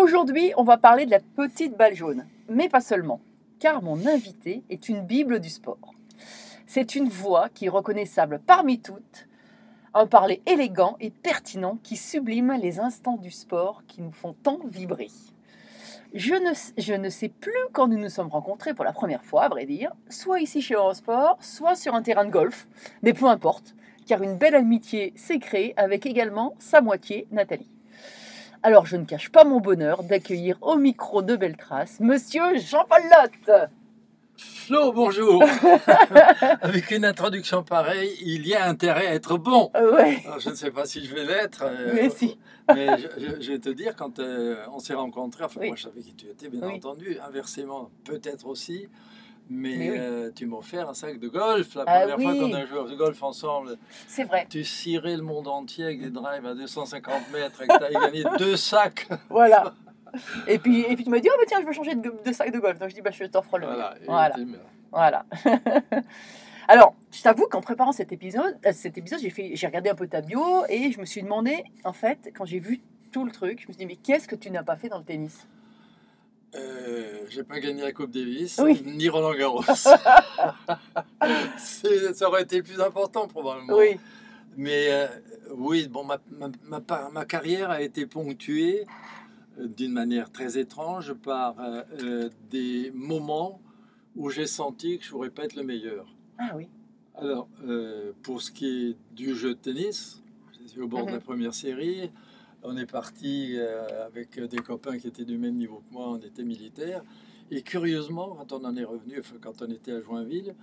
[0.00, 3.20] Aujourd'hui, on va parler de la petite balle jaune, mais pas seulement,
[3.58, 5.92] car mon invité est une Bible du sport.
[6.66, 9.28] C'est une voix qui est reconnaissable parmi toutes,
[9.92, 14.60] un parler élégant et pertinent qui sublime les instants du sport qui nous font tant
[14.64, 15.10] vibrer.
[16.14, 16.34] Je
[16.96, 19.92] ne, sais plus quand nous nous sommes rencontrés pour la première fois, à vrai dire,
[20.08, 22.68] soit ici chez Eurosport, soit sur un terrain de golf,
[23.02, 23.74] mais peu importe,
[24.06, 27.70] car une belle amitié s'est créée avec également sa moitié, Nathalie.
[28.62, 33.00] Alors je ne cache pas mon bonheur d'accueillir au micro de Belle Trace Monsieur Jean-Paul
[33.10, 33.68] Lotte.
[34.36, 35.42] Flo, bonjour.
[36.62, 39.70] Avec une introduction pareille, il y a intérêt à être bon.
[39.76, 41.62] Euh, ouais, Alors, je ne sais pas si je vais l'être.
[41.66, 42.38] euh, mais si.
[42.74, 45.66] mais je, je- je vais te dire, quand euh, on s'est rencontrés, enfin, Oui.
[45.68, 46.74] moi je savais qui tu étais, bien Oui.
[46.76, 48.88] entendu, inversement, peut-être aussi.
[49.52, 49.96] Mais, Mais oui.
[49.98, 52.78] euh, tu m'as offert un sac de golf la Ah première fois qu'on a joué
[52.78, 53.76] au golf ensemble.
[54.06, 54.46] C'est vrai.
[54.48, 58.00] Tu cirais le monde entier avec des drives à 250 mètres et que tu as
[58.00, 59.08] gagné deux sacs.
[59.28, 59.74] Voilà.
[60.46, 62.32] Et puis, et puis tu m'as dit, oh bah tiens, je veux changer de, de
[62.32, 62.78] sac de golf.
[62.78, 63.66] Donc je dis, bah je t'offre le.
[63.66, 63.94] Voilà.
[64.06, 64.36] Voilà.
[64.92, 65.26] Voilà.
[66.68, 69.94] Alors, je t'avoue qu'en préparant cet épisode, euh, cet épisode, j'ai fait, j'ai regardé un
[69.96, 72.80] peu ta bio et je me suis demandé, en fait, quand j'ai vu
[73.10, 74.98] tout le truc, je me suis dit, mais qu'est-ce que tu n'as pas fait dans
[74.98, 75.48] le tennis?
[76.56, 78.82] Euh, j'ai pas gagné la Coupe Davis, Oui.
[78.84, 79.62] ni Roland Garros.
[81.58, 83.76] Ça aurait été plus important probablement.
[83.76, 83.98] Oui.
[84.56, 85.06] Mais euh,
[85.54, 88.84] oui, bon, ma, ma, ma, par- ma carrière a été ponctuée
[89.58, 91.54] euh, d'une manière très étrange par
[92.50, 93.60] des moments
[94.16, 96.06] où j'ai senti que je ne pourrais pas être le meilleur.
[96.38, 96.68] Ah oui.
[97.16, 97.48] Alors,
[98.22, 100.22] pour ce qui est du jeu de tennis,
[100.66, 101.22] j'étais au bord de la Mhm.
[101.22, 102.10] première série.
[102.62, 106.18] On est parti euh, avec des copains qui étaient du même niveau que moi, on
[106.18, 107.02] était militaires.
[107.50, 110.54] Et curieusement, quand on en est revenu, quand on était à Joinville,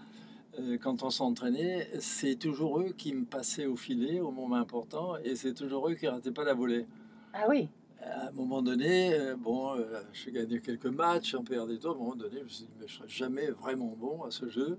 [0.59, 5.17] euh, quand on s'entraînait, c'est toujours eux qui me passaient au filet au moment important
[5.17, 6.85] et c'est toujours eux qui n'arrêtaient pas la volée.
[7.33, 7.67] Ah oui.
[8.01, 9.75] À un moment donné, euh, bon,
[10.13, 11.97] j'ai gagné quelques matchs, j'en perdais d'autres.
[11.99, 14.23] À un moment donné, je me suis dit, mais je ne serai jamais vraiment bon
[14.23, 14.77] à ce jeu.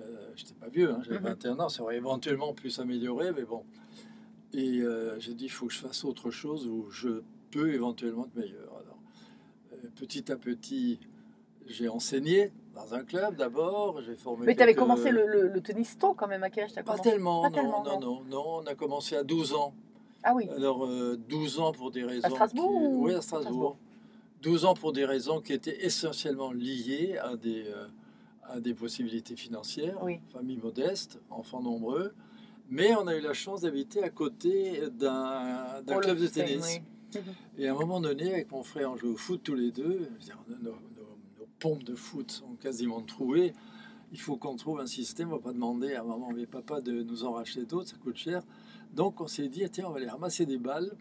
[0.00, 1.26] Euh, je n'étais pas vieux, hein, j'avais Mhm.
[1.26, 3.64] 21 ans, ça aurait éventuellement pu s'améliorer, mais bon.
[4.54, 8.26] Et euh, j'ai dit, il faut que je fasse autre chose où je peux éventuellement
[8.26, 8.68] être meilleur.
[8.70, 8.98] Alors,
[9.72, 11.00] euh, petit à petit,
[11.66, 14.02] j'ai enseigné dans un club d'abord.
[14.02, 14.46] J'ai formé.
[14.46, 16.72] Mais tu avais quelques- commencé le, le- le tennis tôt quand même, à quel âge
[16.74, 18.44] t'as Pas commencé tellement, Pas non, tellement, non, non, non.
[18.62, 19.74] On a commencé à 12 ans.
[20.22, 20.48] Ah oui.
[20.50, 22.28] Alors, euh, 12 ans pour des raisons.
[22.28, 23.42] Strasbourg qui- ou- Oui, à Strasbourg.
[23.50, 23.76] Strasbourg.
[24.42, 27.86] 12 ans pour des raisons qui étaient essentiellement liées à des, euh,
[28.44, 30.20] à des possibilités financières, Oui.
[30.32, 32.12] famille modeste, enfants nombreux.
[32.74, 36.80] Mais on a eu la chance d'habiter à côté d'un club de tennis.
[37.14, 37.20] oui.
[37.58, 40.08] Et à un moment donné, avec mon frère, on jouait au foot tous les deux.
[40.48, 40.70] Nos, nos-
[41.38, 43.52] nos pompes de foot sont quasiment trouées.
[44.12, 45.28] Il faut qu'on trouve un système.
[45.28, 47.96] On ne va pas demander à maman et papa de nous en racheter d'autres, ça
[47.98, 48.42] coûte cher.
[48.94, 50.92] Donc on s'est dit, tiens, on va aller ramasser des balles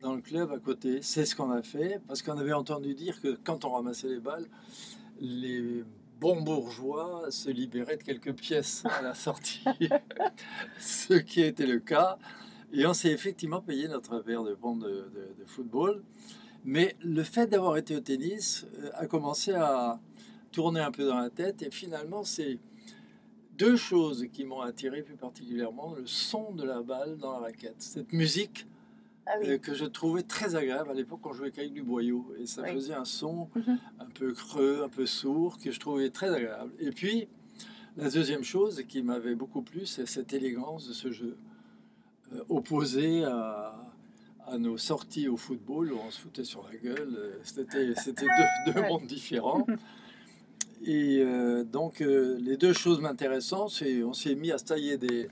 [0.00, 1.00] dans le club à côté.
[1.02, 4.20] C'est ce qu'on a fait, parce qu'on avait entendu dire que quand on ramassait les
[4.20, 4.46] balles,
[5.20, 5.84] les
[6.20, 9.64] bons bourgeois se libéraient de quelques pièces à la sortie.
[10.78, 12.18] ce qui était le cas.
[12.72, 15.10] Et on s'est effectivement payé notre verre de bon de
[15.46, 16.04] football.
[16.64, 19.98] Mais le fait d'avoir été au tennis euh, a commencé à
[20.52, 21.62] tourner un peu dans la tête.
[21.62, 22.58] Et finalement, c'est
[23.56, 25.94] deux choses qui m'ont attiré plus particulièrement.
[25.94, 27.76] Le son de la balle dans la raquette.
[27.78, 28.66] Cette musique
[29.32, 29.60] Ah oui.
[29.60, 30.90] que je trouvais très agréable.
[30.90, 32.32] À l'époque, on jouait qu'avec du boyau.
[32.38, 32.72] Et ça Oui.
[32.72, 33.78] faisait un son Mhm.
[34.00, 36.72] un peu creux, un peu sourd, que je trouvais très agréable.
[36.78, 37.28] Et puis,
[37.96, 41.36] la deuxième chose qui m'avait beaucoup plu, c'est cette élégance de ce jeu,
[42.34, 43.74] euh, opposé à,
[44.46, 47.34] à nos sorties au football où on se foutait sur la gueule.
[47.42, 48.88] C'était, c'était deux, deux Ouais.
[48.88, 49.66] mondes différents.
[50.82, 54.96] Et euh, donc, euh, les deux choses m'intéressant, c'est on s'est mis à se tailler
[54.96, 55.28] des,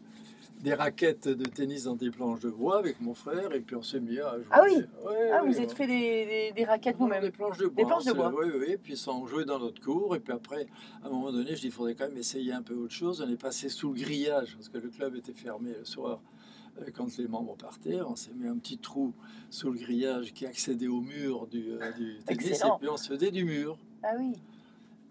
[0.62, 3.82] des raquettes de tennis dans des planches de bois avec mon frère et puis on
[3.82, 4.44] s'est mis à jouer.
[4.50, 4.76] Ah oui
[5.06, 7.86] Ouais, Ah, vous êtes fait des, des- des raquettes vous-même Des planches de bois.
[7.86, 8.32] planches de bois.
[8.36, 8.76] Oui, oui.
[8.82, 10.16] Puis on jouait dans notre cours.
[10.16, 10.66] Et puis après,
[11.02, 13.24] à un moment donné, je dis, il faudrait quand même essayer un peu autre chose.
[13.26, 16.20] On est passé sous le grillage parce que le club était fermé le soir
[16.80, 18.00] euh, quand les membres partaient.
[18.02, 19.12] On s'est mis un petit trou
[19.50, 22.46] sous le grillage qui accédait au mur du, euh, du tennis.
[22.50, 22.76] Excellent.
[22.76, 23.78] Et puis on se faisait du mur.
[24.02, 24.32] Ah oui.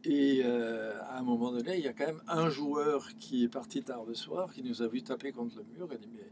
[0.10, 3.50] Et euh, à un moment donné, il y a quand même un joueur qui est
[3.50, 5.88] parti tard le soir, qui nous a vu taper contre le mur.
[5.92, 6.32] Il a dit Mais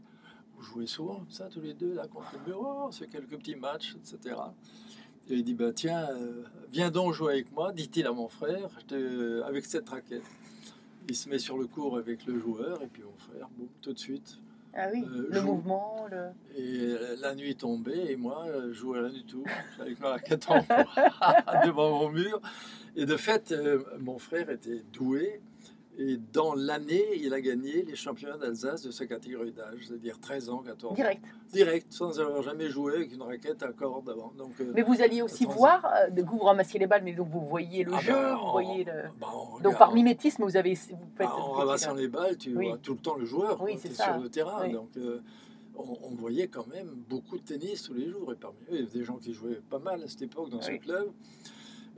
[0.54, 2.60] vous jouez souvent comme ça, tous les deux, là, contre le mur?
[2.62, 4.36] Oh, fait quelques petits matchs, etc.
[5.28, 8.70] Et il dit bah, Tiens, euh, viens donc jouer avec moi, dit-il à mon frère,
[9.44, 10.24] avec cette raquette.
[11.08, 13.92] Il se met sur le court avec le joueur, et puis mon frère, boum, tout
[13.92, 14.38] de suite.
[14.72, 15.04] Ah oui.
[15.06, 15.46] Euh, le joue.
[15.46, 16.28] mouvement, le.
[16.56, 19.44] Et la nuit tombait, et moi, je jouais rien du tout,
[19.78, 20.60] avec ma raquette en
[21.66, 22.40] devant mon mur.
[22.96, 25.40] Et de fait, euh, mon frère était doué,
[25.98, 30.50] et dans l'année, il a gagné les championnats d'Alsace de sa catégorie d'âge, c'est-à-dire 13
[30.50, 30.94] ans, 14 ans.
[30.94, 31.24] Direct.
[31.52, 34.30] Direct, sans avoir jamais joué avec une raquette à cordes avant.
[34.36, 37.28] Donc, euh, Mais vous alliez aussi voir, euh, de vous ramassiez les balles, mais donc
[37.28, 38.92] vous voyez le ah jeu, ben, vous voyez le.
[39.18, 40.74] bah, on Donc par mimétisme, vous avez.
[40.74, 42.68] Vous faites bah, en ramassant les balles, tu Oui.
[42.68, 44.64] vois tout le temps le joueur Oui, c'est sur le terrain.
[44.66, 44.72] Oui.
[44.72, 45.22] Donc, euh,
[45.76, 48.32] on, on voyait quand même beaucoup de tennis tous les jours.
[48.32, 50.50] Et parmi eux, il y avait des gens qui jouaient pas mal à cette époque
[50.50, 51.10] dans ce club.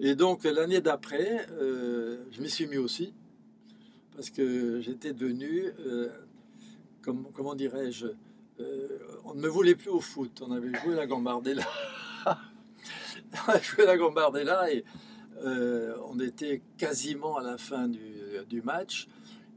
[0.00, 3.12] Et donc, l'année d'après, euh, je m'y suis mis aussi.
[4.14, 6.08] Parce que j'étais devenu, euh,
[7.02, 8.06] comme, comment dirais-je,
[8.60, 10.42] euh, on ne me voulait plus au foot.
[10.46, 11.66] On avait joué la Gambardella.
[12.26, 14.84] on a joué la Gambardella et
[16.04, 19.08] on était quasiment à la fin du, match.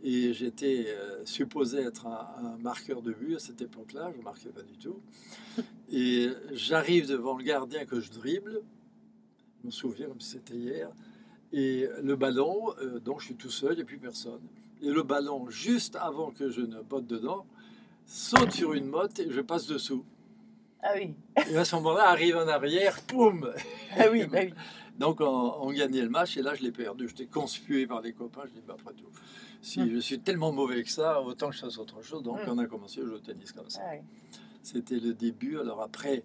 [0.04, 0.96] Et j'étais
[1.26, 4.78] supposé être un, un marqueur de but à cette époque-là, je ne marquais pas du
[4.78, 5.00] tout.
[5.92, 8.62] Et j'arrive devant le gardien que je dribble,
[9.62, 10.90] je me souviens comme si c'était hier,
[11.54, 14.42] et le ballon, euh, donc je suis tout seul, il n'y a plus personne.
[14.82, 17.46] Et le ballon, juste avant que je ne botte dedans,
[18.06, 20.04] saute sur une motte et je passe dessous.
[20.82, 21.14] Ah oui.
[21.52, 23.52] Et à ce moment-là, arrive en arrière, poum
[23.96, 24.54] Ah oui, bah oui.
[24.98, 27.08] donc on, on gagnait le match et là je l'ai perdu.
[27.08, 28.42] J'étais conspué par les copains.
[28.48, 29.06] Je dis bah, après tout,
[29.62, 29.92] si Mm.
[29.94, 32.24] je suis tellement mauvais que ça, autant que je fasse autre chose.
[32.24, 32.50] Donc Mm.
[32.50, 33.82] on a commencé à jouer au tennis comme ça.
[33.86, 34.00] Ah oui.
[34.64, 35.60] C'était le début.
[35.60, 36.24] Alors après,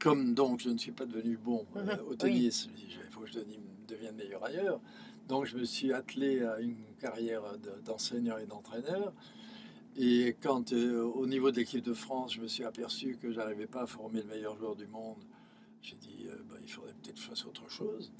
[0.00, 2.00] comme donc je ne suis pas devenu bon euh, Mhm.
[2.08, 4.80] au tennis, il faut que je devienne- meilleur ailleurs.
[5.28, 9.12] Donc je me suis attelé à une carrière de- d'enseignant et d'entraîneur.
[9.96, 13.66] Et quand euh, au niveau de l'équipe de France, je me suis aperçu que j'arrivais
[13.66, 15.22] pas à former le meilleur joueur du monde,
[15.82, 18.12] j'ai dit euh, bah, il faudrait peut-être que je fasse autre chose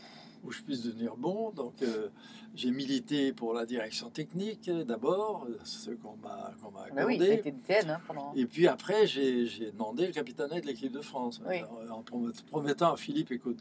[0.44, 1.50] où je puisse devenir bon.
[1.50, 2.08] Donc euh,
[2.54, 7.04] j'ai milité pour la direction technique euh, d'abord, euh, ce qu'on m'a qu'on m'a Bah
[7.06, 8.32] oui, été DTN hein, pendant.
[8.34, 11.58] Et puis après, j'ai j'ai demandé le capitaine de l'équipe de France, Oui.
[11.90, 13.58] En promet- promettant à Philippe, écoute,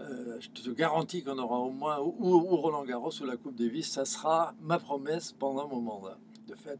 [0.00, 3.54] euh, je te garantis qu'on aura au moins ou, ou Roland Garros ou la Coupe
[3.56, 6.18] Davis, ça sera ma promesse pendant mon mandat.
[6.48, 6.78] De fait,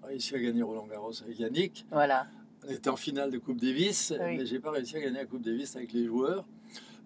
[0.00, 1.86] on a réussi à gagner Roland Garros avec Yannick.
[1.90, 2.26] Voilà.
[2.66, 4.38] On était en finale de Coupe Davis, Oui.
[4.38, 6.44] mais j'ai pas réussi à gagner la Coupe Davis avec les joueurs.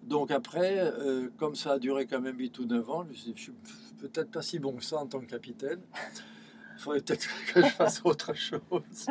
[0.03, 3.13] Donc après, euh, comme ça a duré quand même 8 ou 9 ans, je me
[3.13, 3.53] suis dit, je suis
[3.99, 5.79] peut-être pas si bon que ça en tant que capitaine.
[6.75, 9.05] Il faudrait peut-être que je fasse autre chose.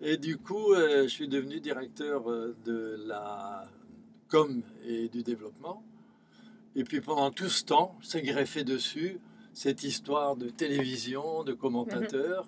[0.00, 3.66] Et du coup, euh, je suis devenu directeur euh, de la
[4.28, 5.82] com et du développement.
[6.76, 9.20] Et puis pendant tout ce temps, s'est greffé dessus
[9.52, 12.46] cette histoire de télévision, de commentateur.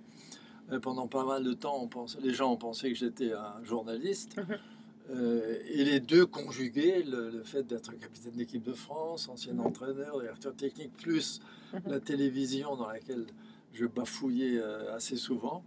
[0.71, 3.65] Euh, pendant pas mal de temps, on pense, les gens ont pensé que j'étais un
[3.65, 4.37] journaliste.
[4.37, 4.59] Mhm.
[5.11, 10.21] Euh, et les deux conjugués, le, le fait d'être capitaine d'équipe de France, ancien entraîneur,
[10.21, 11.41] directeur technique, plus
[11.73, 11.81] Mhm.
[11.87, 13.27] la télévision dans laquelle
[13.73, 15.63] je bafouillais euh, assez souvent,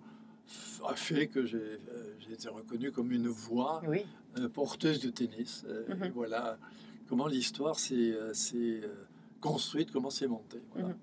[0.86, 4.06] a fait que j'ai euh, j'ai été reconnu comme une voix Oui.
[4.54, 5.66] porteuse de tennis.
[5.90, 6.04] Mhm.
[6.06, 6.58] et voilà
[7.08, 8.14] comment l'histoire s'est
[9.42, 10.62] construite, comment c'est monté.
[10.74, 10.90] Voilà.
[10.90, 10.96] Mhm.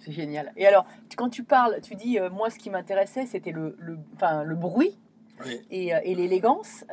[0.00, 0.52] C'est génial.
[0.56, 4.44] Et alors, quand tu parles, tu dis, moi, ce qui m'intéressait, c'était le, le, enfin,
[4.44, 4.96] le bruit
[5.44, 5.60] Oui.
[5.72, 6.84] et, et l'élégance.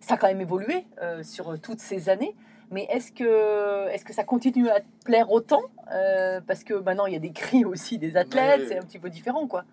[0.00, 2.34] Euh, ça a quand même évolué euh, sur toutes ces années.
[2.72, 7.06] Mais est-ce que, est que ça continue à te plaire autant Euh, Parce que maintenant,
[7.06, 8.66] il y a des cris aussi des athlètes, Ouais.
[8.68, 9.64] c'est un petit peu différent, quoi.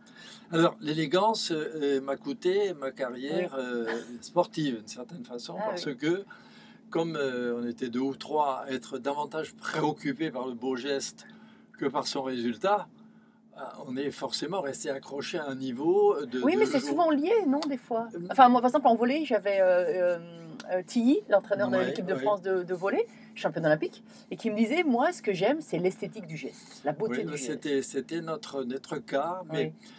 [0.51, 3.85] Alors, l'élégance euh, m'a coûté ma carrière euh,
[4.21, 6.23] sportive, d'une certaine façon, Ah parce que,
[6.89, 11.27] comme euh, on était deux ou trois être davantage préoccupés par le beau geste
[11.77, 12.96] que par son résultat, euh,
[13.87, 16.41] on est forcément resté accroché à un niveau de.
[16.41, 18.07] Oui, de mais c'est souvent lié, non, des fois?
[18.15, 20.19] Euh, Enfin, moi, par exemple, en volley, j'avais euh, euh,
[20.71, 22.19] euh, Tilly, l'entraîneur de l'équipe de ouais.
[22.21, 25.77] France de, de volley, championne olympique, et qui me disait, moi, ce que j'aime, c'est
[25.79, 27.45] l'esthétique du geste, la beauté Oui, du geste.
[27.51, 29.89] c'était, c'était notre, notre cas, mais Oui.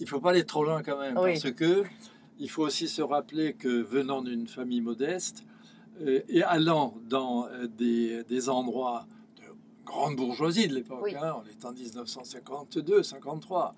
[0.00, 1.32] il faut pas aller trop loin quand même, Oui.
[1.40, 1.84] parce que
[2.38, 5.44] il faut aussi se rappeler que venant d'une famille modeste
[6.00, 7.46] euh, et allant dans
[7.78, 9.06] des, des endroits
[9.84, 11.14] grande bourgeoisie de l'époque, Oui.
[11.20, 13.74] hein, on est en 1952, 53,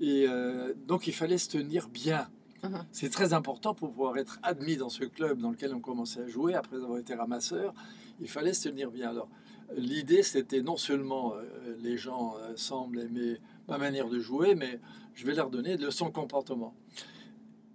[0.00, 2.28] Et euh, donc il fallait se tenir bien.
[2.62, 2.86] Mhm.
[2.92, 6.26] C'est très important pour pouvoir être admis dans ce club dans lequel on commençait à
[6.26, 7.74] jouer après avoir été ramasseur.
[8.20, 9.10] Il fallait se tenir bien.
[9.10, 9.28] Alors
[9.76, 11.42] l'idée c'était non seulement euh,
[11.80, 14.80] les gens euh, semblent aimer ma manière de jouer, mais
[15.14, 16.74] je vais leur donner de de comportement.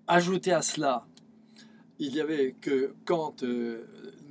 [0.07, 1.07] Ajouter à cela,
[1.99, 3.43] il y avait que quand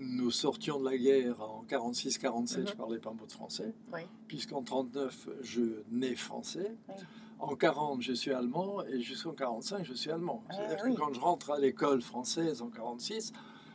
[0.04, 2.68] nous sortions de la guerre en 46-47, Mhm.
[2.68, 4.00] je parlais pas un mot de français, Oui.
[4.28, 6.74] puisqu'en 39 je nais français.
[6.88, 6.94] Oui.
[7.40, 10.42] En 40, je suis allemand et jusqu'en 45, je suis allemand.
[10.48, 10.94] Ah, C'est-à-dire oui.
[10.94, 13.32] que quand je rentre à l'école française en 46,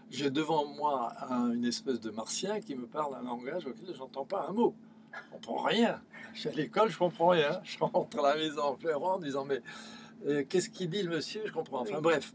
[0.09, 3.99] j'ai devant moi un- une espèce de martien qui me parle un langage auquel je
[3.99, 4.73] n'entends pas un mot.
[5.13, 6.01] Je comprends rien.
[6.33, 7.59] Je suis à l'école, je comprends rien.
[7.63, 9.61] Je rentre à la maison en pleurant en disant Mais
[10.25, 11.41] euh, qu'est-ce qu'il dit le monsieur?
[11.45, 11.81] Je comprends.
[11.81, 12.33] Enfin bref.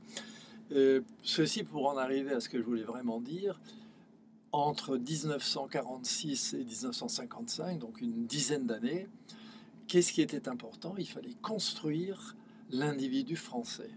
[0.73, 3.61] Euh, ceci pour en arriver à ce que je voulais vraiment dire.
[4.53, 9.09] Entre 1946 et 1955, donc une dizaine d'années,
[9.89, 10.95] qu'est-ce qui était important?
[10.97, 12.37] Il fallait construire
[12.71, 13.91] l'individu français.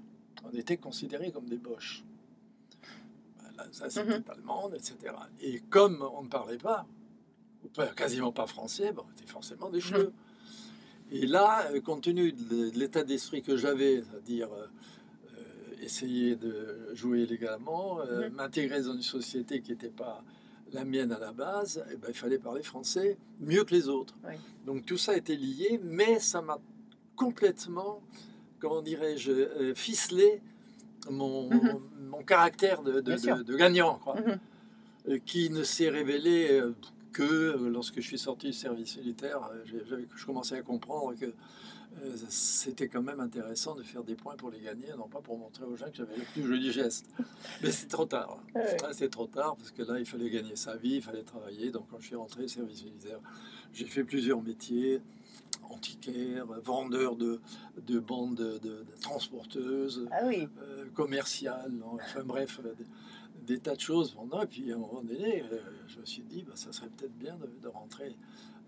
[0.43, 2.03] On était considérés comme des boches.
[3.55, 4.11] L'Alsace Mhm.
[4.11, 5.15] était allemande, etc.
[5.41, 6.85] Et comme on ne parlait pas,
[7.63, 10.13] ou pas, quasiment pas français, bon, on était forcément des cheveux.
[11.11, 14.67] Et là, euh, compte tenu de l'état d'esprit que j'avais, c'est-à-dire euh,
[15.87, 18.35] essayer de jouer légalement, euh, Mhm.
[18.35, 20.23] m'intégrer dans une société qui n'était pas
[20.73, 24.15] la mienne à la base, eh ben, il fallait parler français mieux que les autres.
[24.25, 24.35] Oui.
[24.65, 26.57] Donc tout ça était lié, mais ça m'a
[27.15, 28.01] complètement,
[28.59, 30.41] comment dirais-je, euh, ficelé
[31.09, 31.79] mon, Mhm.
[32.11, 34.39] mon caractère de, de- gagnant, quoi, Mhm.
[35.09, 36.61] euh, qui ne s'est révélé
[37.13, 41.33] que lorsque je suis sorti du service militaire, j'avais- je commençais à comprendre que
[42.29, 45.65] c'était quand même intéressant de faire des points pour les gagner, non pas pour montrer
[45.65, 47.07] aux gens que j'avais le plus joli geste.
[47.61, 48.41] Mais c'est trop tard.
[48.55, 51.71] Ah, c'est trop tard parce que là, il fallait gagner sa vie, il fallait travailler.
[51.71, 53.19] Donc, quand je suis rentré au service militaire,
[53.73, 55.01] j'ai fait plusieurs métiers
[55.69, 57.39] antiquaires, vendeur de,
[57.85, 60.47] de bandes de, de- de transporteuses, Ah oui.
[60.61, 62.85] euh, commerciales, non, enfin bref, euh, des,
[63.55, 64.15] des tas de choses.
[64.41, 67.17] Et puis, à un moment donné, euh, je me suis dit, bah, ça serait peut-être
[67.17, 68.15] bien de rentrer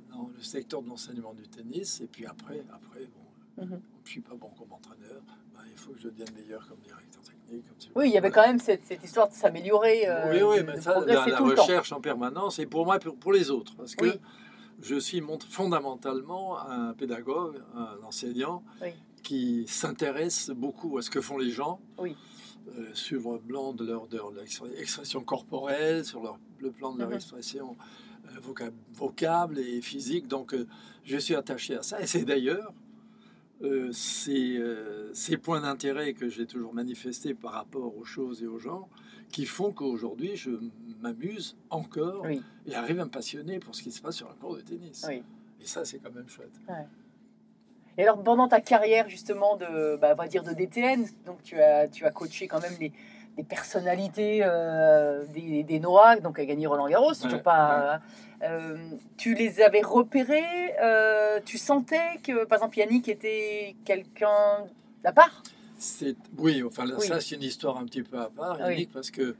[0.09, 2.01] dans le secteur de l'enseignement du tennis.
[2.01, 3.07] Et puis après, après
[3.57, 3.81] bon, Mhm.
[4.05, 5.21] je suis pas bon comme entraîneur,
[5.53, 7.65] bah, il faut que je devienne meilleur comme directeur technique.
[7.67, 10.57] comme Oui, il y avait quand même cette, cette histoire de s'améliorer, euh, oui, oui,
[10.59, 13.49] de, mais de ça, la, la recherche en permanence, et pour moi, pour, pour les
[13.51, 14.11] autres, parce que Oui.
[14.81, 18.89] je suis fondamentalement un pédagogue, un enseignant, Oui.
[19.23, 22.15] qui s'intéresse beaucoup à ce que font les gens, Oui.
[22.77, 24.31] euh, sur le plan de leur, de leur
[24.77, 27.15] expression corporelle, sur leur- le plan de leur Mhm.
[27.15, 27.75] expression
[28.27, 30.27] euh, voca- vocable et physique.
[30.27, 30.67] Donc, euh,
[31.03, 32.73] je suis attaché à ça, et c'est d'ailleurs
[33.61, 38.47] euh, ces, euh, ces points d'intérêt que j'ai toujours manifestés par rapport aux choses et
[38.47, 38.87] aux gens
[39.31, 40.51] qui font qu'aujourd'hui je
[41.01, 42.41] m'amuse encore Oui.
[42.65, 45.05] et arrive à me passionner pour ce qui se passe sur un cours de tennis.
[45.07, 45.23] Oui.
[45.61, 46.53] Et ça, c'est quand même chouette.
[47.97, 51.59] Et alors, pendant ta carrière, justement, de, bah, on va dire de DTN, donc tu
[51.59, 52.93] as, tu as coaché quand même les,
[53.39, 58.01] des personnalités euh, des, des donc à gagner Roland Garros, toujours Ouais, pas.
[58.43, 58.75] euh,
[59.17, 64.65] tu les avais repérés, euh, tu sentais que, par exemple, Yannick était quelqu'un
[65.03, 65.41] d'à part?
[65.77, 67.07] C'est oui, enfin là, Oui.
[67.07, 68.73] ça c'est une histoire un petit peu à part, oui.
[68.73, 69.35] Yannick, parce que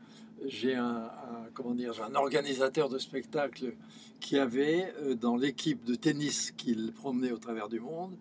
[0.48, 3.74] j'ai un, un- comment dire, j'ai un organisateur de spectacle
[4.22, 8.13] qui avait euh, dans l'équipe de tennis qu'il promenait au travers du monde,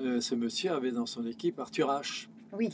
[0.00, 2.28] euh, ce monsieur avait dans son équipe Arthur H.
[2.52, 2.68] Oui.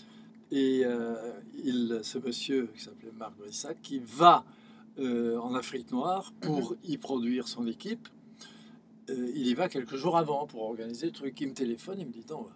[0.55, 1.33] Et euh,
[1.65, 4.45] il, ce monsieur qui s'appelait Marc Brissac, qui va
[5.01, 6.79] euh, en Afrique noire pour Mhm.
[6.85, 8.09] y produire son équipe.
[9.11, 11.41] Euh, il y va quelques jours avant pour organiser le truc.
[11.41, 12.47] Il me téléphone, il me dit non,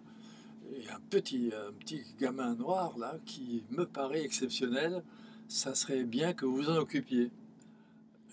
[0.77, 5.03] il y a un petit, un petit gamin noir là qui me paraît exceptionnel.
[5.49, 7.31] Ça serait bien que vous vous en occupiez.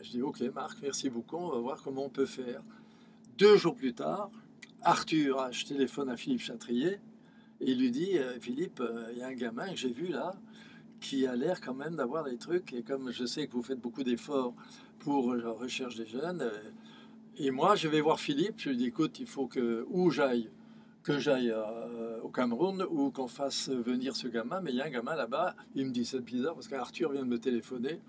[0.00, 2.62] Je dis ok Marc, merci beaucoup, on va voir comment on peut faire.
[3.36, 4.30] Deux jours plus tard,
[4.82, 7.00] Arthur téléphone à Philippe Chatrier
[7.60, 10.08] et il lui dit euh, Philippe, euh, il y a un gamin que j'ai vu
[10.08, 10.34] là
[11.00, 13.80] qui a l'air quand même d'avoir des trucs et comme je sais que vous faites
[13.80, 14.54] beaucoup d'efforts
[14.98, 16.50] pour euh, la recherche des jeunes,
[17.38, 20.50] et moi je vais voir Philippe, je lui dis écoute, il faut que où j'aille,
[21.02, 21.54] que j'aille
[22.22, 25.54] au Cameroun ou qu'on fasse venir ce gamin, mais il y a un gamin là-bas,
[25.74, 28.00] il me dit c'est bizarre parce qu'Arthur vient de me téléphoner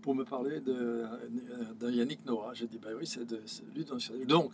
[0.00, 1.04] pour me parler de,
[1.82, 2.54] Yannick Noah.
[2.54, 3.40] J'ai dit bah oui, c'est de
[3.74, 3.84] lui
[4.24, 4.52] Donc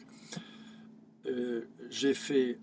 [1.91, 2.59] j'ai fait,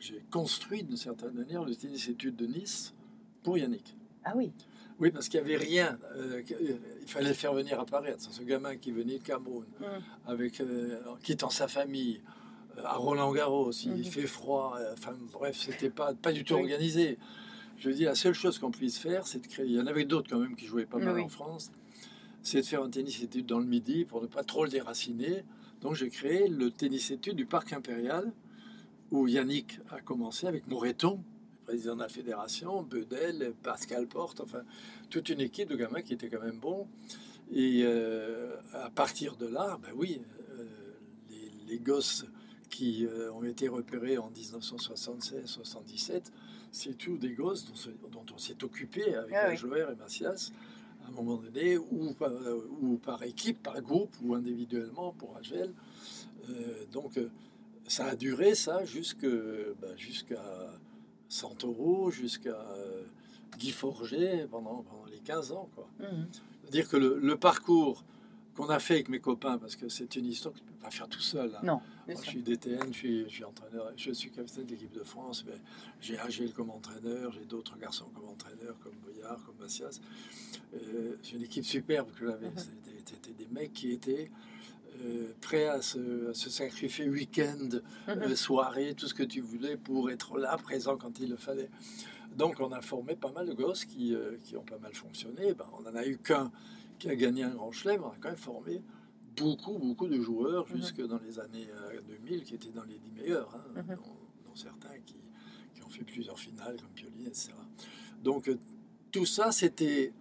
[0.00, 2.94] j'ai construit d'une certaine manière le tennis études de Nice
[3.42, 3.96] pour Yannick.
[4.24, 4.52] Ah oui.
[5.00, 5.98] Oui, parce qu'il n'y avait rien.
[6.16, 6.42] euh,
[7.00, 8.20] il fallait faire venir apparaître.
[8.32, 9.86] Ce gamin qui venait de Cameroun, Mhm.
[10.26, 12.20] avec, euh, quittant sa famille,
[12.76, 14.04] euh, à Roland Garros, il Mhm.
[14.04, 14.76] fait froid.
[14.92, 16.62] Enfin, bref, c'était pas, pas du tout Oui.
[16.62, 17.18] organisé.
[17.78, 19.66] Je dis, la seule chose qu'on puisse faire, c'est de créer.
[19.66, 21.22] Il y en avait d'autres quand même qui jouaient pas mal Oui.
[21.22, 21.70] en France.
[22.42, 25.44] C'est de faire un tennis étude dans le midi pour ne pas trop le déraciner.
[25.80, 28.32] Donc j'ai créé le tennis étude du Parc Impérial
[29.10, 31.20] où Yannick a commencé avec Moreton,
[31.64, 34.62] président de la fédération, Bedel, Pascal Porte, enfin
[35.10, 36.86] toute une équipe de gamins qui étaient quand même bons.
[37.50, 40.64] Et euh, à partir de là, ben oui, euh,
[41.30, 42.26] les, les gosses
[42.70, 46.24] qui euh, ont été repérés en 1976-77,
[46.70, 47.66] c'est tous des gosses
[48.12, 49.78] dont, on s'est occupé avec Ah oui.
[49.78, 50.52] Et Macias
[51.04, 52.32] à un moment donné, ou par,
[52.82, 55.72] ou par équipe, par groupe, ou individuellement pour Agel.
[56.92, 57.18] Donc
[57.88, 58.84] ça a duré ça
[59.80, 60.42] ben, jusqu'à
[61.28, 63.02] Santoro, jusqu'à euh,
[63.58, 65.68] Guy Forget pendant, pendant les 15 ans.
[65.74, 65.88] Quoi.
[66.00, 66.28] Mhm.
[66.62, 68.04] C'est-à-dire que le, le parcours
[68.54, 70.82] qu'on a fait avec mes copains, parce que c'est une histoire que tu ne peux
[70.82, 71.54] pas faire tout seul.
[71.54, 71.60] hein.
[71.62, 75.04] Non, je suis DTN, je suis, je suis entraîneur, je suis capitaine de l'équipe de
[75.04, 75.54] France, mais
[76.00, 80.00] j'ai Agel comme entraîneur, j'ai d'autres garçons comme entraîneurs, comme Boyard, comme Macias.
[80.74, 82.50] Euh, j'ai une équipe superbe que j'avais.
[82.56, 84.30] C'était c'était des mecs qui étaient
[85.00, 87.68] euh, prêts à se, à se sacrifier week-end,
[88.08, 88.22] Mhm.
[88.22, 91.70] euh, soirée, tout ce que tu voulais pour être là, présent quand il le fallait.
[92.36, 95.54] Donc on a formé pas mal de gosses qui, euh, qui ont pas mal fonctionné.
[95.54, 96.50] Ben, on n'en a eu qu'un
[96.98, 98.82] qui a gagné un grand chelem, on a quand même formé
[99.36, 100.76] beaucoup, beaucoup de joueurs Mhm.
[100.76, 103.96] jusque dans les années euh, 2000 qui étaient dans les 10 meilleurs, hein, Mhm.
[103.96, 105.16] dont, dont certains qui,
[105.74, 107.50] qui ont fait plusieurs finales comme Pioli, etc.
[108.22, 108.50] Donc
[109.12, 110.12] tout ça, c'était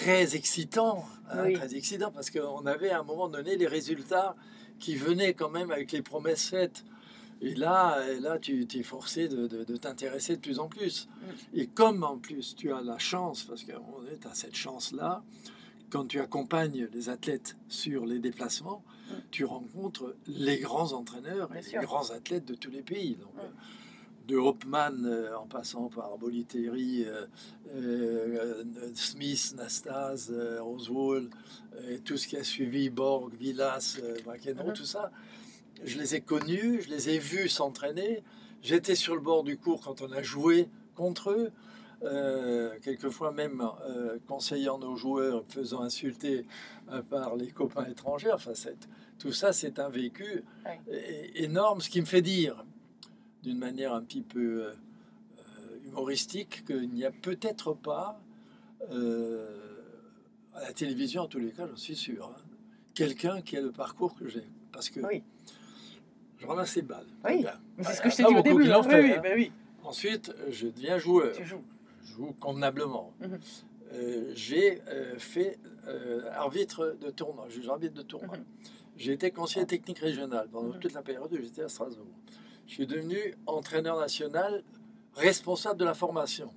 [0.00, 1.52] très excitant, hein, Oui.
[1.54, 4.34] très excitant parce qu'on avait à un moment donné les résultats
[4.78, 6.84] qui venaient quand même avec les promesses faites.
[7.40, 10.68] Et là, et là tu, tu es forcé de, de- de t'intéresser de plus en
[10.68, 11.08] plus.
[11.52, 15.22] Et comme en plus tu as la chance, parce qu'on est à cette chance-là,
[15.90, 18.82] quand tu accompagnes les athlètes sur les déplacements,
[19.30, 21.80] tu rencontres les grands entraîneurs Bien et sûr.
[21.80, 23.16] les grands athlètes de tous les pays.
[23.16, 23.32] Donc,
[24.26, 27.26] de Hopman euh, en passant par Boliteri, euh,
[27.74, 28.64] euh,
[28.94, 30.32] Smith, Nastase,
[30.64, 31.30] Oswald,
[31.90, 34.72] et tout ce qui a suivi, Borg, Villas, euh, McEnroe, Mhm.
[34.74, 35.10] tout ça,
[35.84, 38.22] je les ai connus, je les ai vus s'entraîner.
[38.62, 41.50] J'étais sur le bord du cours quand on a joué contre eux.
[42.02, 46.44] Euh, quelquefois même euh, conseillant nos joueurs, faisant insulter
[46.92, 48.30] euh, par les copains étrangers.
[48.32, 48.52] Enfin,
[49.18, 50.80] tout ça, c'est un vécu Ouais.
[51.34, 52.62] énorme, ce qui me fait dire,
[53.44, 54.70] d'une manière un petit peu euh,
[55.38, 58.18] euh, humoristique, qu'il n'y a peut-être pas,
[58.90, 59.46] euh,
[60.54, 62.40] à la télévision en tous les cas, j'en suis sûr, hein,
[62.94, 64.44] quelqu'un qui a le parcours que j'ai.
[64.72, 65.22] Parce que Oui.
[66.38, 67.06] je ramasse les balles.
[67.24, 67.44] Oui.
[67.82, 68.70] C'est ce que je t'ai Ah, dit au début.
[68.70, 68.82] hein.
[68.82, 69.22] fait, oui, hein.
[69.36, 69.52] oui,
[69.84, 71.32] Ensuite, je deviens joueur.
[71.36, 71.62] tu joues.
[72.04, 73.12] Je joue convenablement.
[73.20, 73.38] Mhm.
[73.92, 78.38] Euh, j'ai euh, fait euh, arbitre de tournoi, juge arbitre de tournoi.
[78.38, 78.44] Mhm.
[78.96, 80.78] J'ai été conseiller technique régional pendant Mhm.
[80.80, 82.06] toute la période où j'étais à Strasbourg.
[82.66, 84.62] Je suis devenu entraîneur national,
[85.14, 86.50] responsable de la formation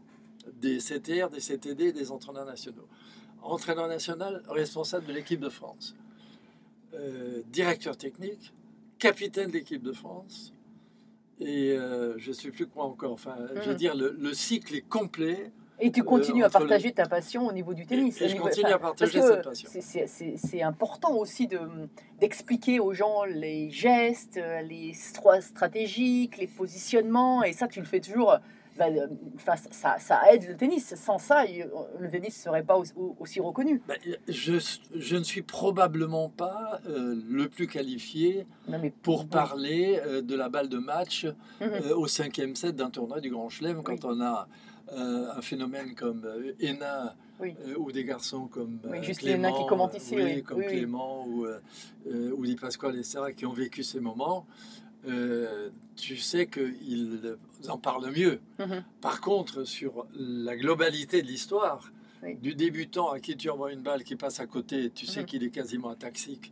[0.62, 2.88] des CTR, des CTD et des entraîneurs nationaux.
[3.42, 5.96] Entraîneur national, responsable de l'équipe de France.
[6.94, 8.54] Euh, directeur technique,
[8.98, 10.54] capitaine de l'équipe de France.
[11.40, 13.12] Et euh, je ne sais plus quoi encore.
[13.12, 13.78] Enfin, je veux Mhm.
[13.78, 15.52] dire, le, le cycle est complet.
[15.80, 18.20] Et tu continues à partager ta passion au niveau du tennis.
[18.20, 19.70] Et au je niveau- continue enfin, à partager cette passion.
[20.38, 21.60] c'est- important aussi de-
[22.20, 27.44] d'expliquer aux gens les gestes, euh, les stra- stratégiques, les positionnements.
[27.44, 28.32] Et ça, tu le fais toujours.
[28.32, 28.38] euh,
[28.78, 30.94] bah, euh, enfin, ça, ça aide le tennis.
[30.96, 31.68] Sans ça, il-
[32.00, 32.78] le tennis ne serait pas
[33.20, 33.82] aussi, reconnu.
[33.88, 34.54] Ben, je,
[34.96, 40.36] je ne suis probablement pas euh, le plus qualifié Non, mais pour parler euh, de
[40.36, 41.70] la balle de match Mhm.
[41.72, 44.48] euh, au cinquième set d'un tournoi du Grand Chelem quand on a
[44.94, 46.52] euh, un phénomène comme euh,
[47.40, 47.56] Oui.
[47.66, 50.44] euh, ou des garçons comme Oui, euh, juste Clément, qui commente ici, oui, oui.
[50.44, 50.62] comme.
[50.64, 51.46] Clément ou,
[52.06, 54.46] ou Di Pasquale, etc., qui ont vécu ces moments,
[55.96, 57.38] tu sais qu'ils
[57.70, 58.40] en parlent mieux.
[58.60, 58.84] Mhm.
[59.02, 61.92] Par contre, sur la globalité de l'histoire,
[62.42, 65.26] du débutant à qui tu envoies une balle qui passe à côté, tu sais Mhm.
[65.26, 66.52] qu'il est quasiment ataxique,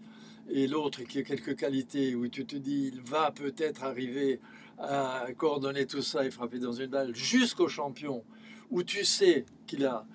[0.49, 4.39] et l'autre qui a quelques qualités où tu te dis il va peut-être arriver
[4.79, 8.23] à coordonner tout ça et frapper dans une balle jusqu'au champion,
[8.71, 10.05] où tu sais qu'il a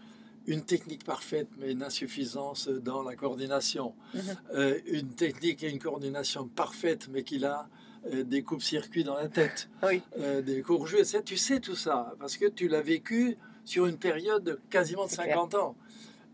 [0.46, 4.20] une technique parfaite mais une insuffisance dans la coordination, Mhm.
[4.54, 7.68] Euh, une technique et une coordination parfaite mais qu'il a
[8.12, 10.02] euh, des coupes-circuits dans la tête Oui.
[10.18, 11.20] euh, des courts-jeux, etc.
[11.24, 15.10] Tu sais tout ça, parce que tu l'as vécu sur une période de quasiment de
[15.10, 15.76] C'est 50 ans.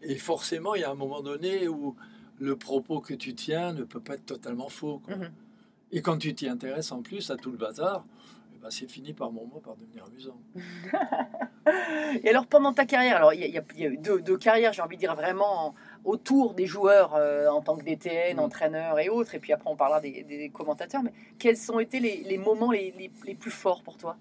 [0.03, 1.97] Et forcément, il y a un moment donné où
[2.39, 5.01] le propos que tu tiens ne peut pas être totalement faux.
[5.05, 5.17] quoi.
[5.17, 5.33] Mhm.
[5.93, 8.05] Et quand tu t'y intéresses en plus à tout le bazar,
[8.67, 10.41] ben, c'est fini par moment par devenir amusant.
[12.25, 13.89] Et alors, pendant ta carrière, alors il y, a- il y a- il y a
[13.89, 15.75] eu deux, deux carrières, j'ai envie de dire, vraiment
[16.05, 18.41] autour des joueurs euh, en tant que DTN, Mm.
[18.41, 22.01] entraîneur et autres, et puis après on parlera des, des commentateurs, mais quels ont été
[22.01, 24.17] les, les moments les, les- les plus forts pour toi?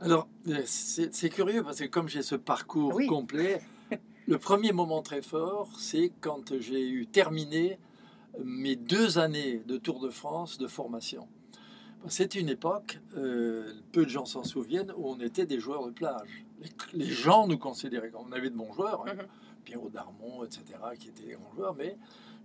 [0.00, 3.06] Alors, euh, c'est c'est curieux parce que comme j'ai ce parcours Oui.
[3.06, 3.62] complet,
[4.26, 7.78] le premier moment très fort, c'est quand j'ai eu terminé
[8.42, 11.26] mes deux années de Tour de France de formation.
[12.08, 15.90] C'est une époque, euh, peu de gens s'en souviennent, où on était des joueurs de
[15.90, 16.44] plage.
[16.60, 19.26] Les, les gens nous considéraient comme on avait de bons joueurs, hein, Mhm.
[19.64, 20.62] Pierrot Darmon, etc.,
[20.98, 21.96] qui étaient des grands joueurs, mais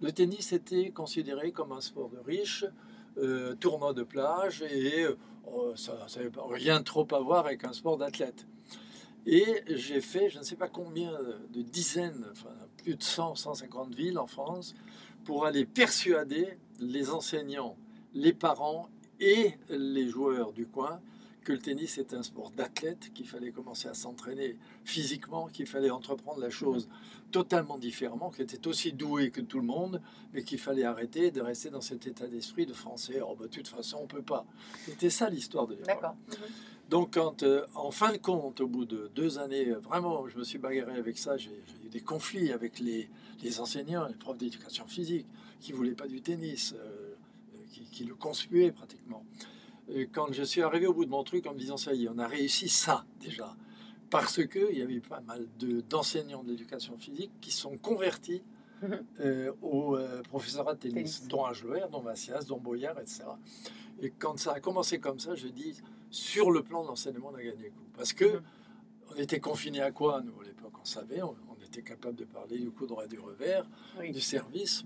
[0.01, 2.65] le tennis était considéré comme un sport de riches,
[3.17, 7.73] euh, tournoi de plage, et euh, oh, ça n'avait rien trop à voir avec un
[7.73, 8.47] sport d'athlète.
[9.25, 11.11] Et j'ai fait, je ne sais pas combien
[11.51, 14.73] de dizaines, enfin plus de 100, 150 villes en France,
[15.25, 17.75] pour aller persuader les enseignants,
[18.13, 18.87] les parents
[19.19, 20.99] et les joueurs du coin
[21.43, 25.89] que le tennis est un sport d'athlète, qu'il fallait commencer à s'entraîner physiquement, qu'il fallait
[25.89, 26.89] entreprendre la chose
[27.31, 30.01] totalement différemment, qu'il était aussi doué que tout le monde,
[30.33, 33.21] mais qu'il fallait arrêter de rester dans cet état d'esprit de français.
[33.25, 34.45] Oh, bah, de toute façon, on peut pas.
[34.85, 36.03] C'était ça l'histoire de l'époque.
[36.03, 36.35] Mhm.
[36.89, 40.37] Donc, quand, euh, en fin de compte, au bout de deux années, euh, vraiment, je
[40.37, 41.37] me suis bagarré avec ça.
[41.37, 43.07] J'ai j'ai eu des conflits avec les,
[43.43, 45.27] les enseignants, les profs d'éducation physique,
[45.59, 47.08] qui voulaient pas du tennis, euh,
[47.79, 49.25] qui, qui le conspuaient pratiquement.
[49.87, 52.05] Et quand je suis arrivé au bout de mon truc en me disant, ça y
[52.05, 53.55] est, on a réussi ça déjà.
[54.09, 58.41] Parce qu'il y avait pas mal de- d'enseignants de l'éducation physique qui sont convertis
[59.19, 61.27] euh, au euh, professorat de tennis, Tennis.
[61.27, 63.23] dont Angloer, dont Macias, dont Boyard, etc.
[64.01, 65.75] Et quand ça a commencé comme ça, je dis,
[66.09, 67.83] sur le plan de l'enseignement, on a gagné coup.
[67.95, 68.41] Parce que Mhm.
[69.11, 70.73] on était confinés à quoi, nous, à l'époque?
[70.81, 73.65] On savait, on, on était capable de parler du coup droit et du revers,
[73.99, 74.11] Oui.
[74.11, 74.85] du service.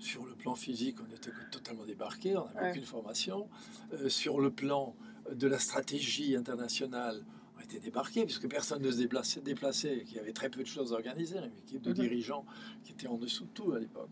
[0.00, 2.70] Sur le plan physique, on était totalement débarqués, on n'avait Ouais.
[2.70, 3.48] aucune formation.
[3.92, 4.96] Euh, sur le plan
[5.32, 7.22] de la stratégie internationale,
[7.56, 10.66] on était débarqués, puisque personne ne se déplaçait, déplaçait qu'il y avait très peu de
[10.66, 11.94] choses organisées, une équipe de Mhm.
[11.96, 12.44] dirigeants
[12.82, 14.08] qui était en dessous de tout à l'époque.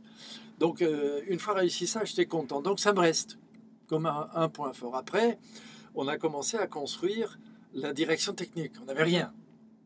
[0.58, 2.60] Donc, euh, une fois réussi ça, j'étais content.
[2.60, 3.38] Donc, ça me reste
[3.86, 4.94] comme un, un point fort.
[4.94, 5.38] Après,
[5.94, 7.38] on a commencé à construire
[7.72, 8.72] la direction technique.
[8.82, 9.32] On n'avait rien.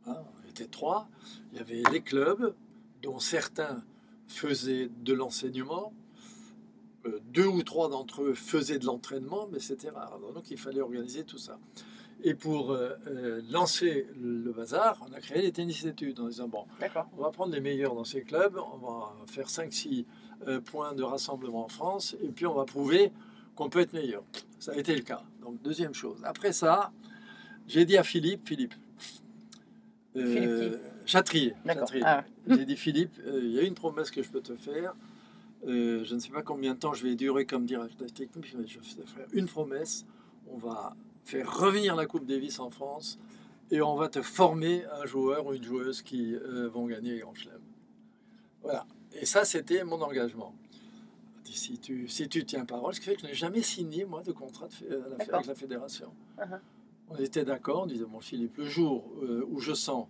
[0.07, 0.17] hein.
[0.45, 1.09] on était trois.
[1.53, 2.55] Il y avait les clubs,
[3.03, 3.85] dont certains
[4.29, 5.93] faisaient de l'enseignement.
[7.07, 10.19] Euh, deux ou trois d'entre eux faisaient de l'entraînement, mais c'était rare.
[10.35, 11.59] Donc, il fallait organiser tout ça.
[12.25, 16.47] Et pour euh, euh, lancer le bazar, on a créé les tennis études en disant
[16.49, 16.65] bon,
[17.17, 20.05] on va prendre les meilleurs dans ces clubs, on va faire 5-6
[20.47, 23.11] euh, points de rassemblement en France, et puis on va prouver
[23.57, 24.23] qu'on peut être meilleur.
[24.61, 25.23] Ça a été le cas.
[25.43, 26.19] Donc, deuxième chose.
[26.23, 26.93] Après ça,
[27.67, 28.75] j'ai dit à Philippe, Philippe,
[30.15, 31.55] Philippe Chatrier.
[32.05, 34.95] Ah, j'ai dit Philippe, euh, il y a une promesse que je peux te faire.
[35.67, 38.67] Euh, je ne sais pas combien de temps je vais durer comme directeur technique, mais
[38.67, 40.05] je vais te faire une promesse.
[40.49, 43.19] On va faire revenir la Coupe Davis en France
[43.71, 47.21] et on va te former un joueur ou une joueuse qui euh, vont gagner les
[47.21, 47.61] Grands Chelems.
[48.63, 48.87] Voilà.
[49.15, 50.55] Et ça, c'était mon engagement.
[51.45, 54.23] Si tu, si tu tiens parole, ce qui fait que je n'ai jamais signé, moi,
[54.23, 56.11] de contrat de avec la fédération.
[56.39, 56.59] Uh-huh.
[57.11, 59.05] On était d'accord, on disait, mon Philippe, le jour
[59.51, 60.07] où je sens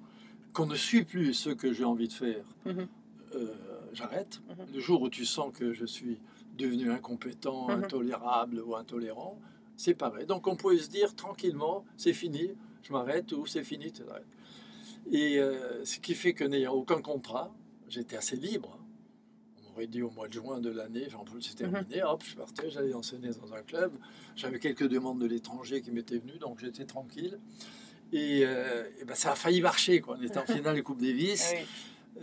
[0.53, 2.87] qu'on ne suit plus ce que j'ai envie de faire, Mhm.
[3.35, 3.47] euh,
[3.93, 4.41] j'arrête.
[4.49, 4.67] Mhm.
[4.75, 6.19] Le jour où tu sens que je suis
[6.59, 7.85] devenu incompétent, Mhm.
[7.85, 9.39] intolérable ou intolérant,
[9.77, 10.27] c'est pareil.
[10.27, 12.51] Donc on pouvait se dire tranquillement, c'est fini,
[12.83, 14.27] je m'arrête ou c'est fini, tu t'arrêtes.
[15.11, 17.53] Et euh, ce qui fait que n'ayant aucun contrat,
[17.89, 18.79] j'étais assez libre.
[19.59, 22.37] On m'aurait dit au mois de juin de l'année, j'en plus c'est terminé, hop, je
[22.37, 23.93] partais, j'allais enseigner dans un club.
[24.37, 27.39] J'avais quelques demandes de l'étranger qui m'étaient venues, donc j'étais tranquille.
[28.13, 30.01] Et, euh, et ben, ça a failli marcher.
[30.01, 30.17] Quoi.
[30.19, 31.53] On était en finale de Coupe Davis.
[31.55, 31.67] Ah oui.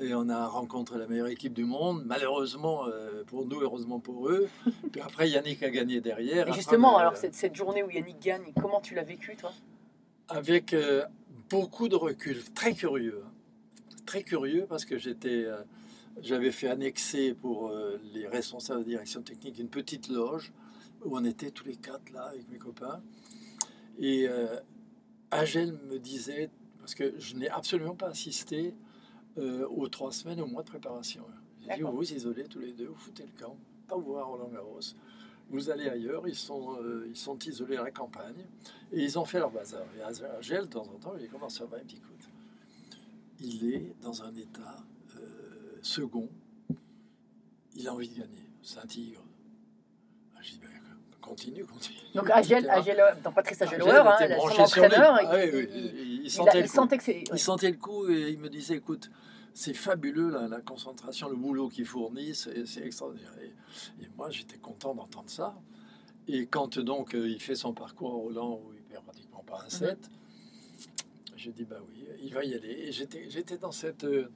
[0.08, 4.30] Et on a rencontré la meilleure équipe du monde, malheureusement euh, pour nous, heureusement pour
[4.30, 4.48] eux.
[4.92, 6.48] Puis après, Yannick a gagné derrière.
[6.48, 9.52] Et justement, euh, alors cette, cette journée où Yannick gagne, comment tu l'as vécu, toi?
[10.28, 11.04] Avec euh,
[11.50, 13.24] beaucoup de recul, très curieux.
[13.26, 13.32] hein.
[14.06, 15.58] Très curieux parce que j'étais, euh,
[16.22, 20.52] j'avais fait annexer pour euh, les responsables de direction technique une petite loge
[21.04, 23.02] où on était tous les quatre là avec mes copains.
[24.00, 24.56] Et euh,
[25.32, 28.74] Agel me disait, parce que je n'ai absolument pas assisté
[29.38, 31.24] euh, aux trois semaines, au mois de préparation.
[31.62, 33.56] J'ai dit, vous vous isolez tous les deux, vous foutez le camp,
[33.88, 34.80] pas vous voir Roland Garros.
[35.52, 38.46] Vous allez ailleurs, ils sont, euh, ils sont isolés à la campagne
[38.92, 39.84] et ils ont fait leur bazar.
[39.98, 42.14] Et Agel, de temps en temps, il commence à faire un petit coup.
[43.40, 44.78] Il est dans un état
[45.18, 46.30] euh, second,
[47.76, 49.24] il a envie de gagner, c'est un tigre.
[50.36, 50.79] Ah, ben,
[51.22, 51.98] continue, continue.
[52.16, 52.70] Donc Agel.
[52.70, 55.96] Agel, donc Patrice Agel Agelower, hein, le- branché son entraîneur, Ah il, oui, il- il-
[56.20, 56.76] il il sentait a- le il coup.
[56.76, 57.16] sentait que c'est...
[57.18, 57.24] ouais.
[57.34, 59.10] Il sentait le coup et il me disait, écoute,
[59.54, 63.34] c'est fabuleux la, la concentration, le boulot qu'il fournit, c'est extraordinaire.
[63.42, 65.56] Et, et moi, j'étais content d'entendre ça.
[66.28, 69.64] Et quand donc euh, il fait son parcours à Roland où il perd pratiquement pas
[69.66, 69.98] un set,
[71.36, 72.70] j'ai dit, bah oui, il va y aller.
[72.88, 74.30] Et j'étais j'étais dans cette, euh,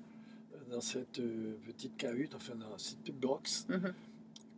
[0.71, 3.93] dans cette euh, petite cahute, enfin dans cette petite box, Mhm.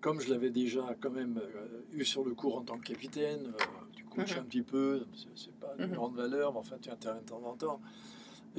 [0.05, 3.47] Comme je l'avais déjà quand même euh, eu sur le cours en tant que capitaine,
[3.47, 3.63] euh,
[3.95, 4.41] tu coaches Mhm.
[4.41, 5.03] un petit peu,
[5.35, 5.93] c'est- pas de Mhm.
[5.95, 7.81] grande valeur, mais enfin tu interviens de temps en temps.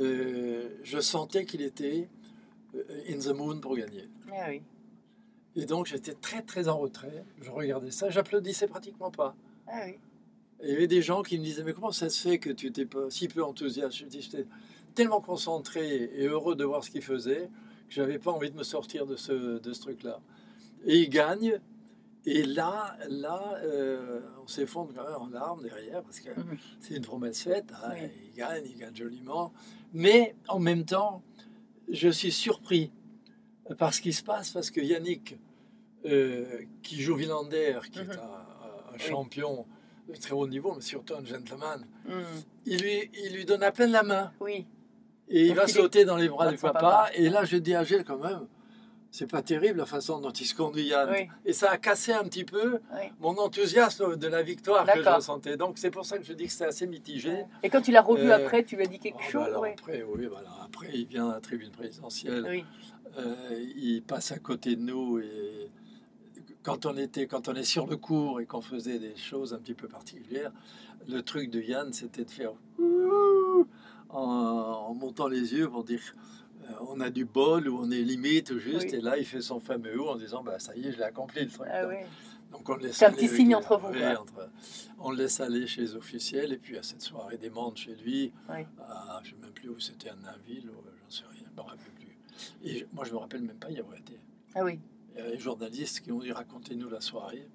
[0.00, 2.08] Euh, je sentais qu'il était
[3.08, 4.08] in the moon pour gagner.
[4.32, 4.60] Ah oui.
[5.54, 9.36] Et donc j'étais très très en retrait, je regardais ça, j'applaudissais pratiquement pas.
[9.68, 9.92] Ah oui.
[10.62, 12.50] Et il y avait des gens qui me disaient, mais comment ça se fait que
[12.50, 13.94] tu étais pas si peu enthousiaste?
[13.98, 14.46] Je dis, j'étais
[14.96, 17.48] tellement concentré et heureux de voir ce qu'il faisait
[17.88, 20.18] que j'avais pas envie de me sortir de ce, de ce truc-là.
[20.86, 21.60] Et il gagne.
[22.28, 26.56] Et là, là euh, on s'effondre quand même en larmes derrière, parce que Mhm.
[26.80, 27.66] c'est une promesse faite.
[27.84, 28.08] hein, Oui.
[28.32, 29.52] Il gagne, il gagne joliment.
[29.92, 31.22] Mais en même temps,
[31.88, 32.90] je suis surpris
[33.78, 35.38] par ce qui se passe, parce que Yannick,
[36.04, 38.10] euh, qui joue Villander, qui est Mhm.
[38.10, 39.00] un, un- un Oui.
[39.00, 39.66] champion
[40.08, 42.24] de très haut niveau, mais surtout un gentleman, Mhm.
[42.64, 44.32] il lui, il lui donne à peine la main.
[44.40, 44.66] Oui,
[45.28, 46.78] Et il Donc va il est- sauter dans les bras du papa.
[46.80, 47.10] papa.
[47.14, 48.46] Et là, je dis à Gilles, quand même,
[49.16, 51.08] c'est pas terrible la façon dont il se conduit, Yann.
[51.10, 53.08] oui, Et ça a cassé un petit peu oui.
[53.20, 55.56] mon enthousiasme de la victoire que je ressentais.
[55.56, 57.44] Donc c'est pour ça que je dis que c'était assez mitigé.
[57.62, 59.46] Et quand tu l'as revu Euh, après, tu lui as dit quelque Oh, bah chose
[59.46, 59.70] alors oui.
[59.72, 60.50] après, oui, voilà.
[60.62, 62.64] après, il vient à la tribune présidentielle, Oui,
[63.18, 63.34] euh,
[63.76, 65.70] il passe à côté de nous et
[66.62, 69.58] quand on, était, quand on est sur le cours et qu'on faisait des choses un
[69.58, 70.52] petit peu particulières,
[71.08, 72.52] le truc de Yann, c'était de faire
[74.10, 76.02] en, en montant les yeux pour dire
[76.88, 78.88] on a du bol ou on est limite ou juste.
[78.90, 78.96] Oui.
[78.96, 81.04] Et là, il fait son fameux ouh en disant bah, ça y est, je l'ai
[81.04, 81.68] accompli le truc.
[81.70, 82.06] ah, Donc, oui.
[82.52, 84.50] donc on laisse C'est un petit signe entre vous, entre-
[84.98, 87.94] on le laisse aller chez les officiels et puis à cette soirée des Mandes chez
[87.94, 88.60] lui, Oui.
[88.80, 91.42] à, je ne sais même plus où c'était, à Nainville, ou, euh, j'en sais rien,
[91.46, 92.18] je ne me rappelle plus.
[92.64, 94.18] Et je- moi je ne me rappelle même pas y avoir été.
[94.54, 94.78] Ah oui,
[95.14, 97.48] Il y a les journalistes qui ont dit racontez-nous la soirée.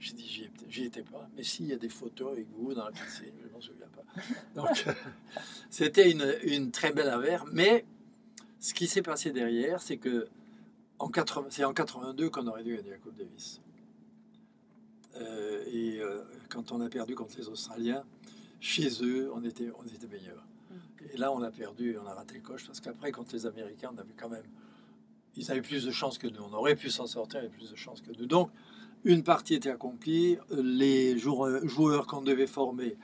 [0.00, 1.28] J'ai dit j'y étais, j'y étais pas.
[1.36, 3.60] Mais si, il y a des photos avec vous dans la piscine, je ne m'en
[3.60, 4.04] souviens pas.
[4.54, 4.84] Donc
[5.70, 7.44] c'était une, une très belle affaire.
[7.52, 7.84] Mais
[8.64, 10.26] ce qui s'est passé derrière, c'est que
[10.98, 13.60] en 80 c'est en 82 qu'on aurait dû gagner la Coupe Davis.
[15.16, 18.04] Euh, et euh, quand on a perdu contre les Australiens,
[18.60, 20.46] chez eux, on était, on était meilleurs.
[21.12, 23.90] Et là, on a perdu, on a raté le coche, parce qu'après, contre les Américains,
[23.94, 24.46] on avait quand même.
[25.36, 26.40] Ils avaient plus de chances que nous.
[26.50, 28.24] On aurait pu s'en sortir, ils avaient plus de chances que nous.
[28.24, 28.48] Donc,
[29.04, 30.38] une partie était accomplie.
[30.50, 32.96] Les joueurs, joueurs qu'on devait former,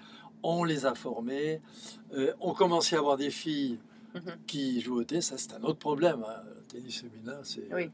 [0.43, 1.61] on les a formés.
[2.15, 3.79] Euh, on commençait à avoir des filles
[4.15, 4.37] Mhm.
[4.47, 5.27] qui jouent au tennis.
[5.27, 6.25] Ça, c'est un autre problème.
[6.29, 6.43] hein.
[6.45, 7.73] Le tennis féminin, c'est.
[7.75, 7.91] Oui.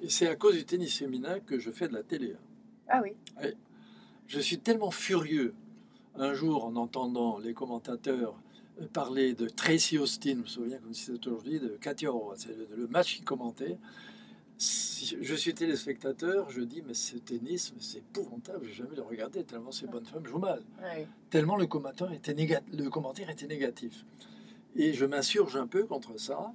[0.00, 2.34] Et c'est à cause du tennis féminin que je fais de la télé.
[2.88, 3.12] ah oui,
[4.26, 5.54] Je suis tellement furieux
[6.14, 8.34] un jour en entendant les commentateurs
[8.80, 12.34] euh, parler de Tracy Austin, je me souviens comme si c'était aujourd'hui, de Katia Roy,
[12.36, 13.76] c'est le, le match qu'il commentait.
[14.56, 19.44] Si je suis téléspectateur, je dis mais ce tennis, c'est épouvantable, j'ai jamais le regardé
[19.44, 21.04] tellement ces bonnes femmes jouent mal, oui.
[21.30, 24.04] tellement le commentaire était, néga- le commentaire était négatif.
[24.76, 26.52] Et je m'insurge un peu contre ça.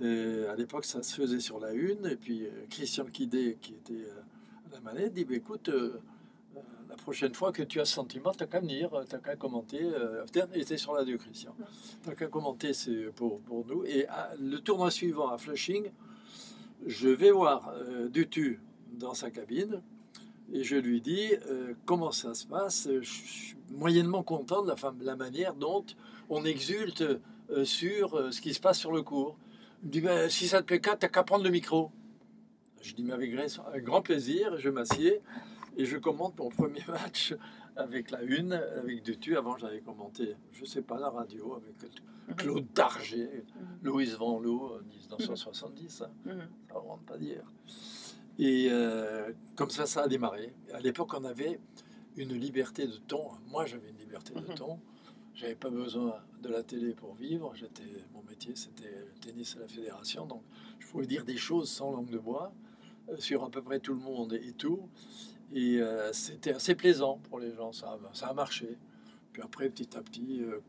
[0.00, 3.92] À l'époque, ça se faisait sur la une, et puis euh, Christian Kidé, qui était
[3.92, 6.00] euh, à la manette, dit bah, écoute, euh,
[6.88, 9.36] la prochaine fois que tu as ce sentiment, tu n'as qu'à venir, tu n'as qu'à
[9.36, 9.82] commenter.
[9.82, 11.54] Euh, était sur la 2, Christian.
[12.02, 12.72] Tu n'as qu'à commenter
[13.14, 13.84] pour, pour nous.
[13.84, 14.06] Et
[14.40, 15.90] le tournoi suivant à Flushing,
[16.86, 17.72] je vais voir
[18.10, 18.60] Dutu
[18.92, 19.80] dans sa cabine.
[20.52, 21.32] Et je lui dis
[21.84, 22.88] comment ça se passe?
[23.00, 25.84] Je suis moyennement content de la manière dont
[26.30, 27.02] on exulte
[27.50, 29.36] euh, sur euh, ce qui se passe sur le cours.
[29.82, 31.90] Il me dit Ben, si ça te plaît, t'as qu'à prendre le micro.
[32.80, 33.34] Je dis mais avec,
[33.84, 34.56] grand plaisir.
[34.58, 35.20] Je m'assieds
[35.76, 37.34] et je commente mon premier match
[37.76, 39.36] avec la une, avec Dutu.
[39.36, 43.42] Avant, j'avais commenté, je sais pas, la radio avec Claude Darger,
[43.82, 46.02] Louise Van Loo, en 1970.
[46.02, 46.38] hein Mhm.
[46.68, 47.42] ça ne rentre pas d'hier.
[48.38, 50.52] Et euh, comme ça, ça a démarré.
[50.72, 51.60] À l'époque, on avait
[52.16, 53.28] une liberté de ton.
[53.50, 54.54] Moi, j'avais une liberté de Mhm.
[54.54, 54.78] ton.
[55.34, 57.52] J'avais pas besoin de la télé pour vivre.
[57.54, 57.82] J'étais,
[58.14, 60.26] mon métier, c'était le tennis à la fédération.
[60.26, 60.42] Donc,
[60.78, 62.52] je pouvais dire des choses sans langue de bois
[63.08, 64.88] euh, sur à peu près tout le monde et tout.
[65.52, 67.72] Et euh, c'était assez plaisant pour les gens.
[67.72, 68.78] Ça, a- ça a marché.
[69.32, 70.60] Puis après, petit à petit, euh,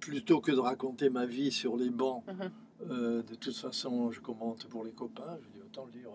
[0.00, 2.50] plutôt que de raconter ma vie sur les bancs, Mhm.
[2.90, 6.10] euh, de toute façon, je commente pour les copains, je dis autant le dire.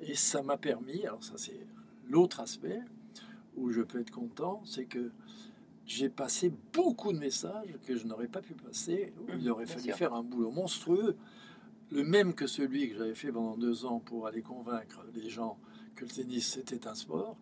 [0.00, 1.66] et ça m'a permis, alors ça c'est
[2.08, 2.80] l'autre aspect
[3.56, 5.10] où je peux être content, c'est que
[5.88, 9.74] j'ai passé beaucoup de messages que je n'aurais pas pu passer, où il aurait bien
[9.74, 9.96] fallu sûr.
[9.96, 11.16] faire un boulot monstrueux,
[11.90, 15.58] le même que celui que j'avais fait pendant deux ans pour aller convaincre les gens
[15.96, 17.36] que le tennis c'était un sport.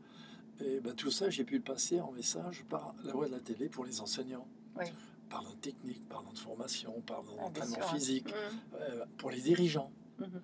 [0.64, 3.40] Et ben, tout ça, j'ai pu le passer en message par la voie de la
[3.40, 4.46] télé pour les enseignants.
[4.78, 4.86] Oui.
[5.28, 8.58] Parlant de technique, parlant de formation, parlant Ah, d'entraînement physique, Mhm.
[8.80, 10.40] euh, pour les dirigeants Mhm.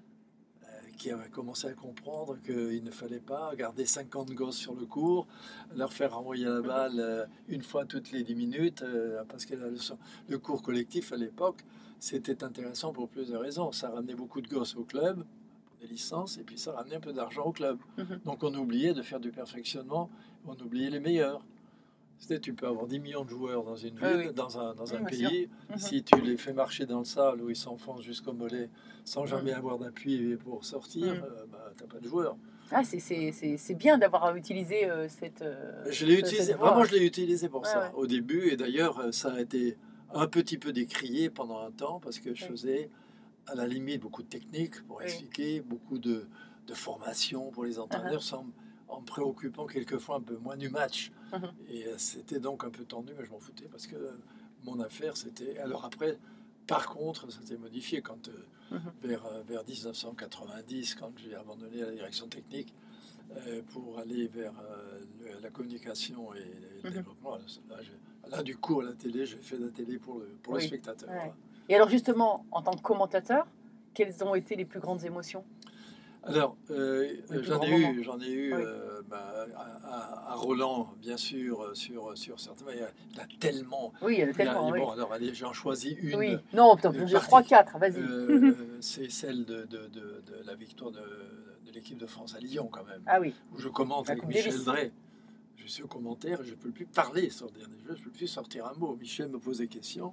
[1.02, 5.26] Qui avaient commencé à comprendre qu'il ne fallait pas garder 50 gosses sur le cours,
[5.74, 9.56] leur faire renvoyer la balle euh, une fois toutes les 10 minutes, euh, parce que
[9.56, 11.64] la leçon- le cours collectif à l'époque,
[11.98, 13.72] c'était intéressant pour plusieurs raisons.
[13.72, 15.24] Ça ramenait beaucoup de gosses au club,
[15.66, 17.80] pour des licences, et puis ça ramenait un peu d'argent au club.
[17.98, 18.20] Mhm.
[18.24, 20.08] Donc on oubliait de faire du perfectionnement,
[20.46, 21.44] on oubliait les meilleurs.
[22.22, 24.32] C'était, tu peux avoir 10 millions de joueurs dans une Oui, ville, oui.
[24.32, 25.48] dans un, dans un pays.
[25.70, 25.76] Mhm.
[25.76, 28.70] Si tu les fais marcher dans le sable où ils s'enfoncent jusqu'au mollet
[29.04, 29.56] sans jamais Mhm.
[29.58, 31.22] avoir d'appui pour sortir, Mhm.
[31.24, 32.36] euh, bah, t'as pas de joueurs.
[32.70, 35.42] Ah, c'est- c'est c'est- c'est bien d'avoir utilisé euh, cette.
[35.42, 37.90] euh, Je l'ai utilisé, vraiment, je l'ai utilisé pour ça ouais.
[37.96, 38.50] au début.
[38.50, 39.76] Et d'ailleurs, ça a été
[40.14, 42.88] un petit peu décrié pendant un temps parce que je faisais
[43.48, 46.28] à la limite beaucoup de techniques pour expliquer, beaucoup de,
[46.68, 48.46] de formation pour les entraîneurs sans,
[48.86, 51.10] en me préoccupant quelquefois un peu moins du match.
[51.68, 53.96] Et euh, c'était donc un peu tendu, mais je m'en foutais parce que
[54.64, 55.58] mon affaire, c'était.
[55.58, 56.18] Alors après,
[56.66, 58.32] par contre, ça s'est modifié quand, euh,
[58.70, 58.92] Mhm.
[59.02, 62.72] vers, euh, vers 1990, quand j'ai abandonné la direction technique
[63.36, 66.96] euh, pour aller vers euh, le- la communication et, et le Mhm.
[66.96, 67.38] développement.
[68.30, 70.60] Là, du coup, à la télé, j'ai fait de la télé pour le, pour le
[70.60, 71.08] spectateur.
[71.10, 71.32] Ouais.
[71.68, 73.46] Et alors, justement, en tant que commentateur,
[73.94, 75.44] quelles ont été les plus grandes émotions?
[76.24, 77.08] Alors, euh,
[77.42, 78.62] j'en ai eu, j'en ai eu Oui.
[78.64, 79.46] euh, bah,
[79.84, 82.66] à, Roland, bien sûr, euh, sur, sur certains.
[82.72, 83.92] Il y a, a tellement.
[84.02, 84.70] Oui, il y en a a- tellement.
[84.70, 84.78] oui.
[84.78, 86.14] bon, alors, allez, j'en choisis une.
[86.16, 86.36] oui.
[86.52, 87.52] Non, putain, une j'ai partie.
[87.54, 87.98] 3-4, vas-y.
[88.00, 92.38] Euh, c'est celle de, de- de- de la victoire de, de l'équipe de France à
[92.38, 93.02] Lyon, quand même.
[93.06, 93.34] Ah oui.
[93.52, 94.62] où je commente avec Michel.
[94.64, 94.92] Drey.
[95.56, 98.00] Je suis au commentaire et je ne peux plus parler sur le dernier jeu, je
[98.00, 98.96] ne peux plus sortir un mot.
[98.96, 100.12] Michel me pose des questions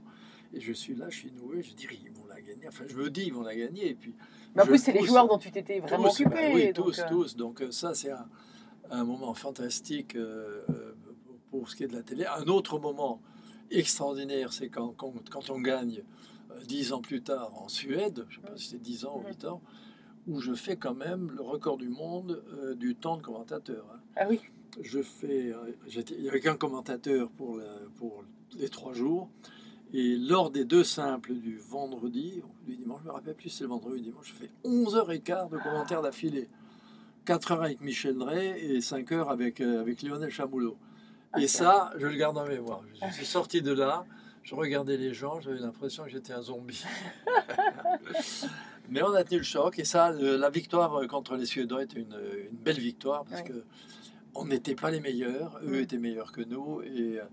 [0.54, 2.68] et je suis là, je suis noué, je dis ils vont la gagner.
[2.68, 4.14] Enfin, je me dis ils vont la gagner et puis.
[4.56, 6.36] Mais en plus, c'est les joueurs dont tu t'étais vraiment tous, occupé.
[6.50, 7.36] bah oui, tous, euh, tous.
[7.36, 8.26] Donc euh, ça, c'est un,
[8.92, 10.96] un moment fantastique euh, euh,
[11.52, 12.26] pour ce qui est de la télé.
[12.26, 13.22] Un autre moment
[13.72, 16.04] extraordinaire, c'est quand, quand, quand on gagne
[16.52, 19.22] euh, dix ans plus tard en Suède, je ne sais pas si c'est 10 ans
[19.24, 19.28] ou.
[19.28, 19.62] 8 ans,
[20.28, 23.86] où je fais quand même le record du monde euh, du temps de commentateur.
[23.94, 24.40] hein Ah oui.
[24.82, 25.52] je fais.
[25.54, 27.60] euh, Il n'y avait qu'un commentateur pour,
[27.98, 28.24] pour
[28.58, 29.30] les trois jours.
[29.94, 33.64] Et lors des deux simples du vendredi, du dimanche, je me rappelle plus si c'est
[33.64, 36.48] le vendredi ou le dimanche, je fais 11h15 de commentaires d'affilée.
[37.26, 40.78] 4 heures avec Michel Drey et 5 heures avec, euh, avec Lionel Chamoulot.
[41.34, 42.82] Ah, Et ça, je le garde en mémoire.
[43.08, 44.06] Je suis sorti de là,
[44.44, 46.84] je regardais les gens, j'avais l'impression que j'étais un zombie.
[48.90, 52.16] Mais on a tenu le choc et ça, la victoire contre les Suédois était une,
[52.52, 53.48] une belle victoire parce Ouais.
[53.50, 53.64] que
[54.36, 57.24] on n'était pas les meilleurs, eux étaient meilleurs que nous et euh,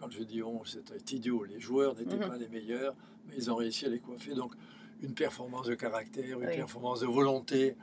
[0.00, 1.44] quand je dis on, c'était idiot.
[1.44, 2.28] Les joueurs n'étaient Mhm.
[2.28, 2.94] pas les meilleurs,
[3.28, 4.34] mais ils ont réussi à les coiffer.
[4.34, 4.54] Donc
[5.02, 6.56] une performance de caractère, une Oui.
[6.56, 7.76] performance de volonté,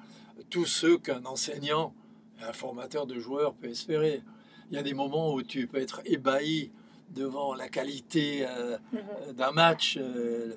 [0.49, 1.93] tous ceux qu'un enseignant,
[2.41, 4.21] un formateur de joueurs peut espérer.
[4.69, 6.71] Il y a des moments où tu peux être ébahi
[7.15, 9.33] devant la qualité euh, Mhm.
[9.33, 10.55] d'un match, euh,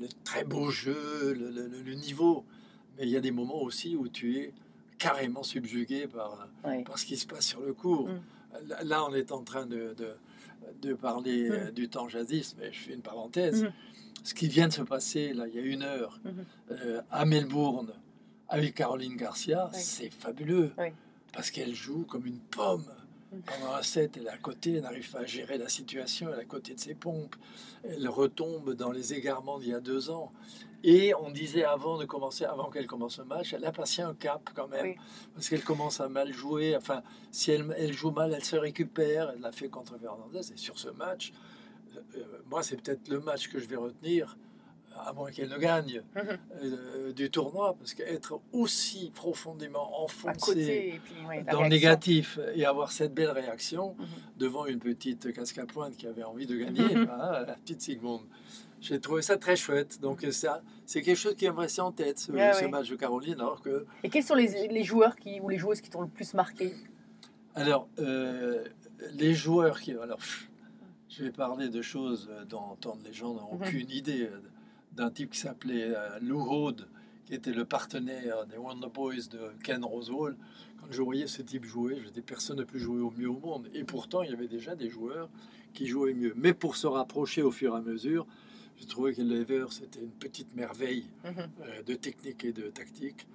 [0.00, 2.44] le très beau jeu, le, le- le niveau.
[2.96, 4.52] Mais il y a des moments aussi où tu es
[4.98, 6.48] carrément subjugué par,
[6.96, 8.08] ce qui se passe sur le cours.
[8.08, 8.20] Mm.
[8.68, 10.08] Là- Là, on est en train de, de,
[10.80, 11.52] de parler Mm.
[11.52, 13.64] euh, du temps jadis, mais je fais une parenthèse.
[13.64, 13.72] Mhm.
[14.24, 16.44] Ce qui vient de se passer, là, il y a une heure, Mhm.
[16.72, 17.92] euh, à Melbourne,
[18.48, 19.78] avec Caroline Garcia, Oui.
[19.80, 20.72] c'est fabuleux.
[20.78, 20.88] Oui.
[21.32, 22.84] Parce qu'elle joue comme une pomme.
[23.46, 26.38] Pendant un set, elle est à côté, elle n'arrive pas à gérer la situation, elle
[26.38, 27.34] est à côté de ses pompes.
[27.82, 30.32] Elle retombe dans les égarements d'il y a deux ans.
[30.84, 34.14] Et on disait avant de commencer, avant qu'elle commence le match, elle a passé un
[34.14, 34.96] cap quand même, Oui.
[35.34, 36.76] parce qu'elle commence à mal jouer.
[36.76, 39.30] Enfin, si elle, elle joue mal, elle se récupère.
[39.30, 40.52] Elle l'a fait contre Fernandez.
[40.52, 41.32] Et sur ce match,
[41.96, 44.36] euh, euh, moi, c'est peut-être le match que je vais retenir,
[44.98, 46.38] à moins qu'elle ne gagne Mhm.
[46.62, 51.68] euh, du tournoi, parce qu'être aussi profondément enfoncé côté, et puis, ouais, la dans le
[51.68, 54.06] négatif et avoir cette belle réaction Mhm.
[54.38, 58.22] devant une petite casque à pointe qui avait envie de gagner, hein, la petite Sigmund.
[58.80, 60.00] J'ai trouvé ça très chouette.
[60.00, 62.32] Donc ça, c'est quelque chose qui me restait en tête, ce,
[62.66, 63.34] match de Caroline.
[63.40, 66.08] Alors que, Et quels sont les, les joueurs qui, ou les joueuses qui t'ont le
[66.08, 66.74] plus marqué?
[67.54, 68.64] Alors, euh,
[69.12, 70.50] les joueurs qui, alors, pff,
[71.08, 73.62] je vais parler de choses dont, dont les gens n'ont Mhm.
[73.62, 74.28] aucune idée.
[74.96, 76.86] D'un type qui s'appelait euh, Lou Hode,
[77.24, 80.36] qui était le partenaire des Wonder Boys de Ken Rosewall.
[80.80, 83.38] Quand je voyais ce type jouer, je disais personne ne peut jouer au mieux au
[83.38, 83.68] monde.
[83.72, 85.30] Et pourtant, il y avait déjà des joueurs
[85.72, 86.34] qui jouaient mieux.
[86.36, 88.26] Mais pour se rapprocher au fur et à mesure,
[88.76, 91.48] je trouvais que Lever, c'était une petite merveille Mhm.
[91.62, 93.26] euh, de technique et de tactique.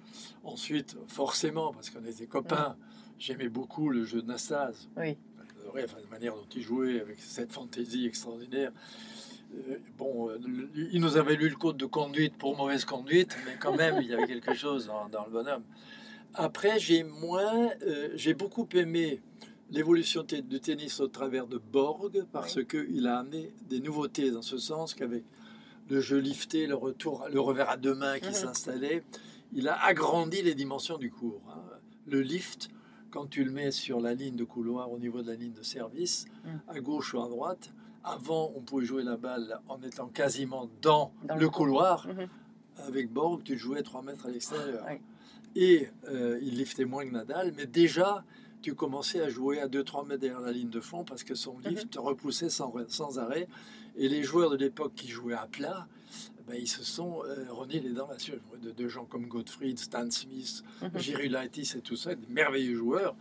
[0.44, 2.76] Ensuite, forcément, parce qu'on était copains,
[3.18, 4.88] j'aimais beaucoup le jeu de Nastase.
[4.96, 5.16] Oui.
[5.70, 8.72] Enfin, la manière dont il jouait avec cette fantaisie extraordinaire.
[9.54, 10.38] Euh, bon, euh,
[10.92, 14.08] il nous avait lu le code de conduite pour mauvaise conduite, mais quand même, il
[14.08, 15.62] y avait quelque chose dans, dans le bonhomme.
[16.34, 19.20] Après, j'ai moins, euh, j'ai beaucoup aimé
[19.70, 24.58] l'évolution du tennis au travers de Borg parce qu'il a amené des nouveautés dans ce
[24.58, 25.24] sens qu'avec
[25.88, 28.34] le jeu lifté, le retour, le revers à deux mains qui Mhm.
[28.34, 29.02] s'installait,
[29.54, 31.40] il a agrandi les dimensions du cours.
[31.50, 31.62] hein.
[32.06, 32.68] Le lift,
[33.10, 35.62] quand tu le mets sur la ligne de couloir au niveau de la ligne de
[35.62, 36.60] service, Mhm.
[36.68, 37.72] à gauche ou à droite,
[38.08, 42.06] avant on pouvait jouer la balle en étant quasiment dans, Dans le, le couloir.
[42.08, 42.28] Mhm.
[42.86, 44.86] Avec Borg, tu jouais 3 mètres à l'extérieur.
[45.56, 48.24] Et euh, il liftait moins que Nadal, mais déjà,
[48.62, 51.54] tu commençais à jouer à 2-3 mètres derrière la ligne de fond parce que son
[51.58, 51.68] Mhm.
[51.70, 53.48] lift te repoussait sans, sans arrêt.
[53.96, 55.88] Et les joueurs de l'époque qui jouaient à plat,
[56.46, 58.34] ben, ils se sont euh, reniés les dents là-dessus.
[58.62, 60.98] De, de gens comme Gottfried, Stan Smith, Mhm.
[60.98, 63.16] Girulaitis et tout ça, des merveilleux joueurs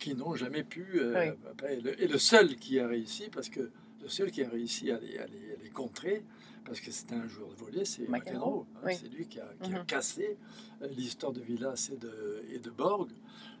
[0.00, 0.84] qui n'ont jamais pu.
[0.96, 1.38] euh, Oui.
[1.52, 3.70] après, le- et le seul qui a réussi, parce que
[4.02, 6.22] le seul qui a réussi à les, à les- à les contrer,
[6.64, 8.94] parce que c'était un joueur de volley, c'est McEnroe, hein, oui.
[9.00, 9.86] C'est lui qui a, qui a Mhm.
[9.86, 10.36] cassé
[10.82, 13.10] euh, l'histoire de Villas et de, et de Borg.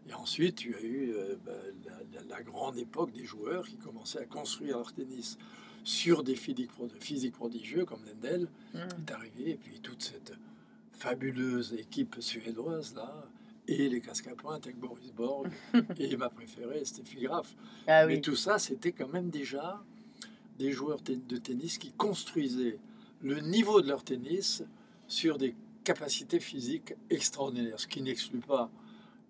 [0.08, 1.52] Et ensuite, tu as eu euh, bah,
[1.84, 5.36] la, la- la grande époque des joueurs qui commençaient à construire leur tennis
[5.84, 8.80] sur des physiques, prod- physiques prodigieux comme Lendl Mhm.
[9.06, 10.32] est arrivé, et puis toute cette
[10.92, 13.24] fabuleuse équipe suédoise là,
[13.68, 15.48] et les casques à pointe avec Boris Borg,
[15.98, 17.54] et ma préférée, Steffi Graf.
[17.86, 19.82] Ah Mais tout ça, c'était quand même déjà
[20.58, 22.78] des joueurs de tennis qui construisaient
[23.22, 24.62] le niveau de leur tennis
[25.08, 25.54] sur des
[25.84, 28.70] capacités physiques extraordinaires, ce qui n'exclut pas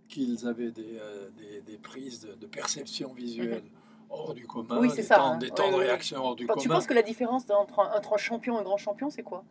[0.09, 3.65] qu'ils avaient des, euh, des, des prises de, de perception visuelle
[4.09, 4.81] hors du commun, Mhm.
[4.83, 5.39] Oui, des, ça, temps, hein.
[5.39, 5.85] des temps oui, de oui.
[5.85, 6.79] réaction hors du Enfin, tu commun.
[6.79, 9.45] penses que la différence entre un, entre un champion et un grand champion, c'est quoi?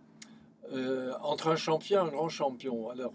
[0.73, 2.89] Euh, entre un champion et un grand champion.
[2.89, 3.13] Alors,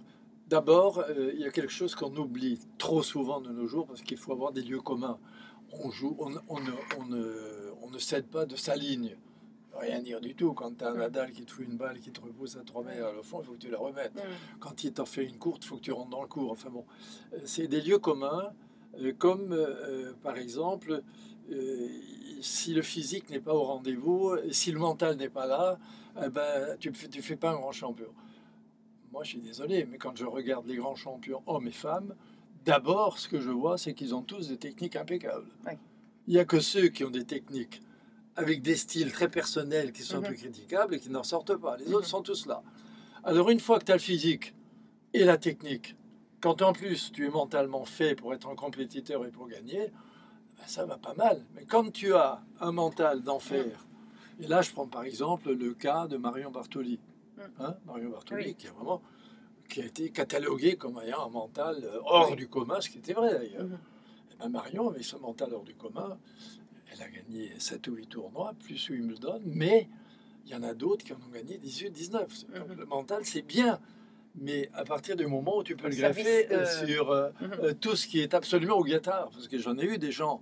[0.48, 4.02] d'abord, euh, il y a quelque chose qu'on oublie trop souvent de nos jours parce
[4.02, 5.18] qu'il faut avoir des lieux communs.
[5.72, 9.16] On joue, on, on ne, on ne- on ne cède pas de sa ligne.
[9.74, 10.52] Rien dire du tout.
[10.52, 12.84] Quand tu as un Nadal qui te fout une balle, qui te repousse à 3
[12.84, 14.12] mètres à le fond, il faut que tu la remettes.
[14.58, 16.50] Quand il t'en fait une courte, il faut que tu rentres dans le cours.
[16.50, 16.84] Enfin bon,
[17.32, 18.52] euh, c'est des lieux communs,
[18.98, 21.02] euh, comme euh, par exemple,
[21.50, 21.88] euh,
[22.40, 25.78] si le physique n'est pas au rendez-vous, si le mental n'est pas là,
[26.22, 28.08] eh ben, tu ne fais, tu fais pas un grand champion.
[29.12, 32.14] Moi, je suis désolé, mais quand je regarde les grands champions, hommes et femmes,
[32.64, 35.48] d'abord, ce que je vois, c'est qu'ils ont tous des techniques impeccables.
[36.30, 37.82] Il n'y a que ceux qui ont des techniques
[38.36, 40.28] avec des styles très personnels qui sont un Mhm.
[40.28, 41.76] peu critiquables et qui n'en sortent pas.
[41.76, 41.94] Les Mhm.
[41.94, 42.62] autres sont tous là.
[43.24, 44.54] Alors, une fois que tu as le physique
[45.12, 45.96] et la technique,
[46.40, 49.88] quand en plus tu es mentalement fait pour être un compétiteur et pour gagner,
[50.56, 51.44] ben, ça va pas mal.
[51.56, 53.84] Mais quand tu as un mental d'enfer,
[54.40, 57.00] et là je prends par exemple le cas de Marion Bartoli.
[57.58, 58.54] Hein, Marion Bartoli Oui.
[58.54, 59.02] qui a vraiment
[59.68, 62.36] qui a été catalogué comme ayant un mental euh, hors Oui.
[62.36, 63.66] du commun, ce qui était vrai d'ailleurs.
[64.48, 66.18] Marion, avec ce mental hors du commun,
[66.92, 69.88] elle a gagné 7 ou 8 tournois, plus Wimbledon, mais
[70.46, 72.46] il y en a d'autres qui en ont gagné 18, 19.
[72.52, 72.76] Donc, Mhm.
[72.78, 73.78] Le mental, c'est bien,
[74.34, 77.50] mais à partir du moment où tu peux le greffer de- euh, sur euh, Mhm.
[77.62, 80.40] euh, tout ce qui est absolument obligatoire, parce que j'en ai eu des gens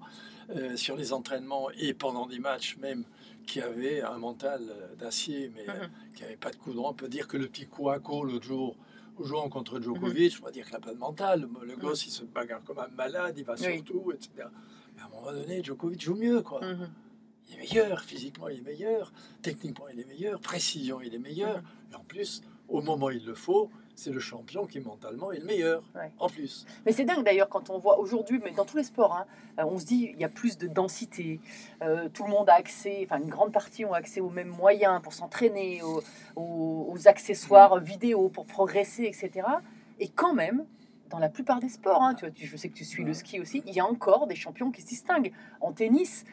[0.50, 3.04] euh, sur les entraînements et pendant des matchs même
[3.46, 4.62] qui avaient un mental
[4.98, 5.90] d'acier, mais Mhm.
[6.14, 6.88] qui n'avaient pas de coup droit.
[6.90, 8.74] On peut dire que le petit Kouako l'autre jour,
[9.24, 9.82] jouant contre Mhm.
[9.84, 11.48] Djokovic, on va dire qu'il n'a pas de mental.
[11.60, 13.76] Le, le gosse, il se bagarre comme un malade, il va Oui.
[13.76, 14.30] sur tout, etc.
[14.96, 16.60] Mais à un moment donné, Djokovic joue mieux, quoi.
[16.64, 16.88] Mhm.
[17.50, 19.10] Il est meilleur, physiquement il est meilleur,
[19.42, 21.58] techniquement il est meilleur, précision il est meilleur.
[21.58, 21.64] Mhm.
[21.92, 25.40] Et en plus, au moment où il le faut, c'est le champion qui mentalement est
[25.40, 25.82] le meilleur.
[25.96, 26.12] Ouais.
[26.20, 26.64] En plus.
[26.86, 29.26] Mais c'est dingue d'ailleurs quand on voit aujourd'hui, mais dans tous les sports, hein,
[29.58, 31.40] euh, on se dit il y a plus de densité,
[31.82, 35.02] euh, tout le monde a accès, enfin une grande partie ont accès aux mêmes moyens
[35.02, 36.00] pour s'entraîner, aux,
[36.36, 39.46] aux- aux accessoires vidéo pour progresser, etc.
[39.98, 40.64] Et quand même,
[41.10, 43.14] dans la plupart des sports, hein, tu vois, tu- je sais que tu suis le
[43.14, 45.32] ski aussi, il y a encore des champions qui se distinguent.
[45.60, 46.24] En tennis,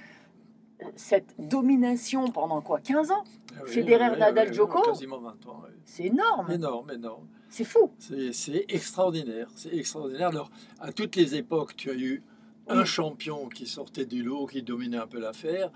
[0.95, 3.23] cette domination pendant quoi 15 ans?
[3.57, 5.63] Ah oui, Federer, oui, Nadal, oui, oui, Djoko Quasiment 20 ans.
[5.85, 7.27] C'est énorme, Énorme, énorme.
[7.49, 7.91] c'est fou.
[7.99, 9.49] C'est extraordinaire.
[9.55, 10.29] C'est extraordinaire.
[10.29, 10.49] Alors,
[10.79, 12.23] à toutes les époques, tu as eu
[12.67, 15.71] un champion qui sortait du lot, qui dominait un peu l'affaire,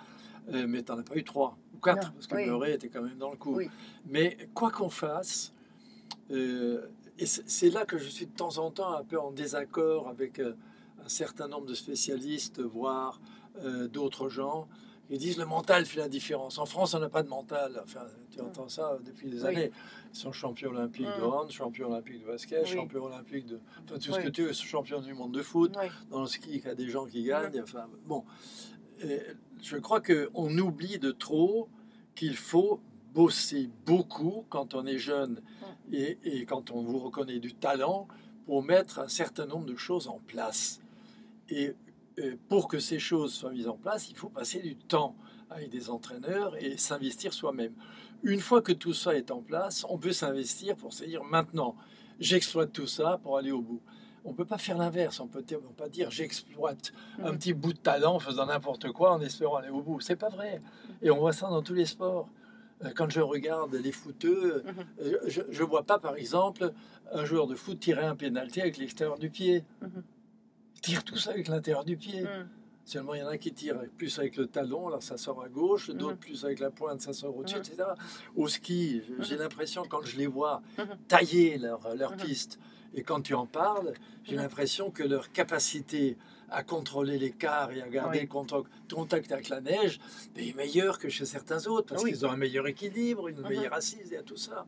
[0.52, 2.36] euh, mais tu n'en as pas eu trois ou quatre, Non, parce que.
[2.36, 3.60] Murray était quand même dans le coup.
[4.08, 5.54] Mais quoi qu'on fasse,
[6.32, 6.88] euh,
[7.18, 10.40] et c'est là que je suis de temps en temps un peu en désaccord avec
[10.40, 10.56] euh,
[11.06, 13.22] un certain nombre de spécialistes, voire
[13.92, 14.70] d'autres gens,
[15.10, 16.60] qui disent le mental fait la différence.
[16.60, 17.82] En France, on n'a pas de mental.
[17.84, 19.48] Enfin, tu entends ça depuis des Oui.
[19.48, 19.72] années.
[20.14, 21.34] Ils sont champions olympiques de Mm.
[21.34, 22.68] hand, champions olympiques de basket, Oui.
[22.76, 23.60] champions olympiques de.
[23.86, 25.74] Enfin, tout ce que tu veux, champion du monde de foot.
[26.12, 27.60] Dans le ski, il y a des gens qui gagnent.
[27.62, 28.24] Enfin, bon.
[29.02, 29.20] Et
[29.62, 31.70] je crois qu'on oublie de trop
[32.16, 32.80] qu'il faut
[33.14, 35.42] bosser beaucoup quand on est jeune
[35.92, 38.08] et, et quand on vous reconnaît du talent
[38.46, 40.82] pour mettre un certain nombre de choses en place.
[41.50, 41.76] Et euh,
[42.50, 45.16] pour que ces choses soient mises en place, il faut passer du temps
[45.50, 47.74] avec des entraîneurs et s'investir soi-même.
[48.24, 51.76] Une fois que tout ça est en place, on peut s'investir pour se dire maintenant,
[52.20, 53.82] j'exploite tout ça pour aller au bout.
[54.26, 55.44] On ne peut pas faire l'inverse, on ne peut
[55.78, 56.92] pas dire j'exploite
[57.24, 60.02] un petit bout de talent en faisant n'importe quoi en espérant aller au bout.
[60.02, 60.62] C'est pas vrai.
[61.02, 62.28] Et on voit ça dans tous les sports.
[62.84, 64.74] Euh, Quand je regarde les footeux, Mhm.
[65.02, 66.74] euh, je ne vois pas par exemple
[67.14, 69.64] un joueur de foot tirer un pénalty avec l'extérieur du pied.
[69.82, 70.04] Mhm.
[70.82, 72.22] Tire tout ça avec l'intérieur du pied.
[72.24, 72.48] Mhm.
[72.86, 75.50] Seulement, il y en a qui tirent plus avec le talon, alors ça sort à
[75.50, 76.18] gauche, d'autres Mhm.
[76.18, 77.62] plus avec la pointe, ça sort au-dessus, Mhm.
[77.62, 77.84] etc.
[78.36, 80.64] Au ski, j'ai l'impression, quand je les vois
[81.08, 82.18] tailler leur, leur Mhm.
[82.18, 82.60] piste,
[82.96, 86.18] et quand tu en parles, j'ai l'impression que leur capacité
[86.50, 88.24] à contrôler l'écart et à garder Oui.
[88.24, 90.00] le contact, avec la neige
[90.36, 92.10] est meilleure que chez certains autres, parce Oui.
[92.10, 94.66] qu'ils ont un meilleur équilibre, une meilleure assise, et à tout ça.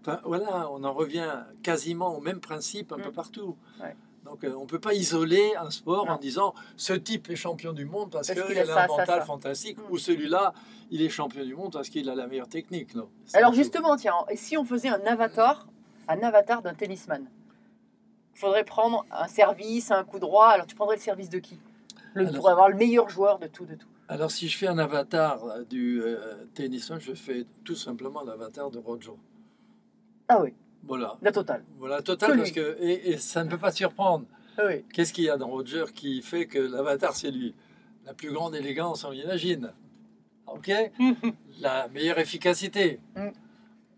[0.00, 3.56] Enfin, voilà, on en revient quasiment au même principe un peu partout.
[3.80, 3.94] Ouais.
[4.24, 6.12] Donc euh, on ne peut pas isoler un sport Non.
[6.12, 9.20] en disant ce type est champion du monde parce, Parce qu'il a un mental ça.
[9.22, 9.90] fantastique Mm.
[9.92, 10.52] ou celui-là
[10.90, 12.94] il est champion du monde parce qu'il a la meilleure technique.
[12.94, 13.08] Non?
[13.32, 15.66] Alors justement, tiens, et si on faisait un avatar,
[16.08, 17.26] un avatar d'un tennisman?
[18.34, 20.48] Il faudrait prendre un service, un coup droit.
[20.48, 21.58] Alors tu prendrais le service de qui?
[22.14, 23.86] Le, Alors- Pour avoir le meilleur joueur de tout, de tout.
[24.08, 28.70] Alors si je fais un avatar euh, du euh, tennisman, je fais tout simplement l'avatar
[28.70, 29.12] de Roger.
[30.28, 30.52] Ah oui,
[30.84, 31.16] Voilà.
[31.22, 31.64] la totale.
[31.78, 34.26] Voilà, total, Que parce que, et, et ça ne peut pas surprendre.
[34.58, 34.84] Ah oui.
[34.92, 37.54] Qu'est-ce qu'il y a dans Roger qui fait que l'avatar c'est lui?
[38.06, 39.72] La plus grande élégance, on imagine.
[40.46, 40.70] Ok?
[41.60, 42.98] La meilleure efficacité.
[43.16, 43.28] Mm.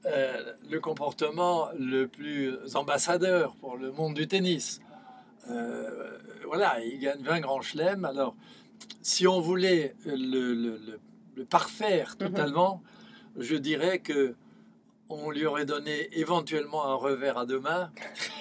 [0.05, 4.81] Euh, le comportement le plus ambassadeur pour le monde du tennis.
[5.51, 8.05] Euh, voilà, il gagne 20 grands chelems.
[8.05, 8.35] Alors,
[9.01, 10.17] si on voulait le,
[10.55, 11.01] le- le-
[11.37, 12.27] le parfaire Mhm.
[12.29, 12.83] totalement,
[13.39, 14.35] je dirais que
[15.13, 17.91] on lui aurait donné éventuellement un revers à deux mains.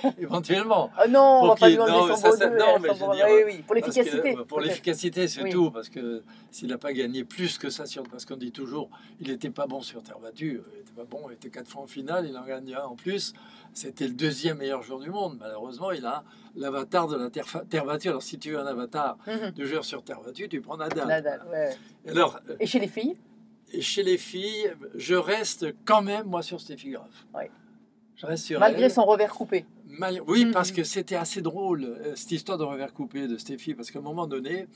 [0.20, 0.90] éventuellement.
[0.98, 2.96] Ah non, on va pas lui non, son ça, beau ça- deux, non, euh, mais
[2.96, 4.38] son dire, oui, oui, pour l'efficacité.
[4.38, 5.50] euh, pour l'efficacité, c'est Oui.
[5.52, 5.72] tout.
[5.72, 9.28] Parce que s'il n'a pas gagné plus que ça, sur, parce qu'on dit toujours, il
[9.30, 10.62] n'était pas bon sur terre battue.
[10.74, 12.96] Il n'était pas bon, il était quatre fois en finale, il en gagne un en
[12.96, 13.34] plus.
[13.74, 15.38] C'était le deuxième meilleur joueur du monde.
[15.40, 16.24] Malheureusement, il a
[16.56, 18.10] l'avatar de la terre, terre battue.
[18.10, 19.52] Alors, si tu veux un avatar Mhm.
[19.52, 21.08] de joueur sur terre battue, tu prends Nadal.
[21.08, 21.78] Nadal, ouais.
[22.10, 23.16] Alors, euh, Et chez les filles?
[23.74, 27.26] Et chez les filles, je reste quand même, moi, sur Steffi Graf.
[27.34, 27.50] Ouais.
[28.16, 28.92] Je reste sur Malgré elle.
[28.92, 29.66] son revers coupé.
[29.88, 33.74] Mal- Oui, parce que c'était assez drôle, euh, cette histoire de revers coupé de Stéphie,
[33.74, 34.68] parce qu'à un moment donné,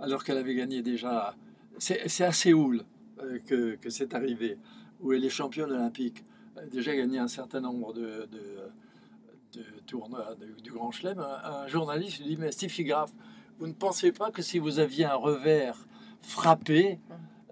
[0.00, 1.34] alors qu'elle avait gagné déjà,
[1.78, 2.82] c'est à Séoul
[3.22, 4.58] euh, que, que c'est arrivé,
[5.00, 6.24] où elle est championne olympique,
[6.56, 11.50] elle a déjà gagné un certain nombre de, de, de tournois du Grand Chelem, un,
[11.62, 13.10] un journaliste lui dit, mais Stéphie Graf,
[13.58, 15.76] vous ne pensez pas que si vous aviez un revers
[16.22, 16.98] frappé,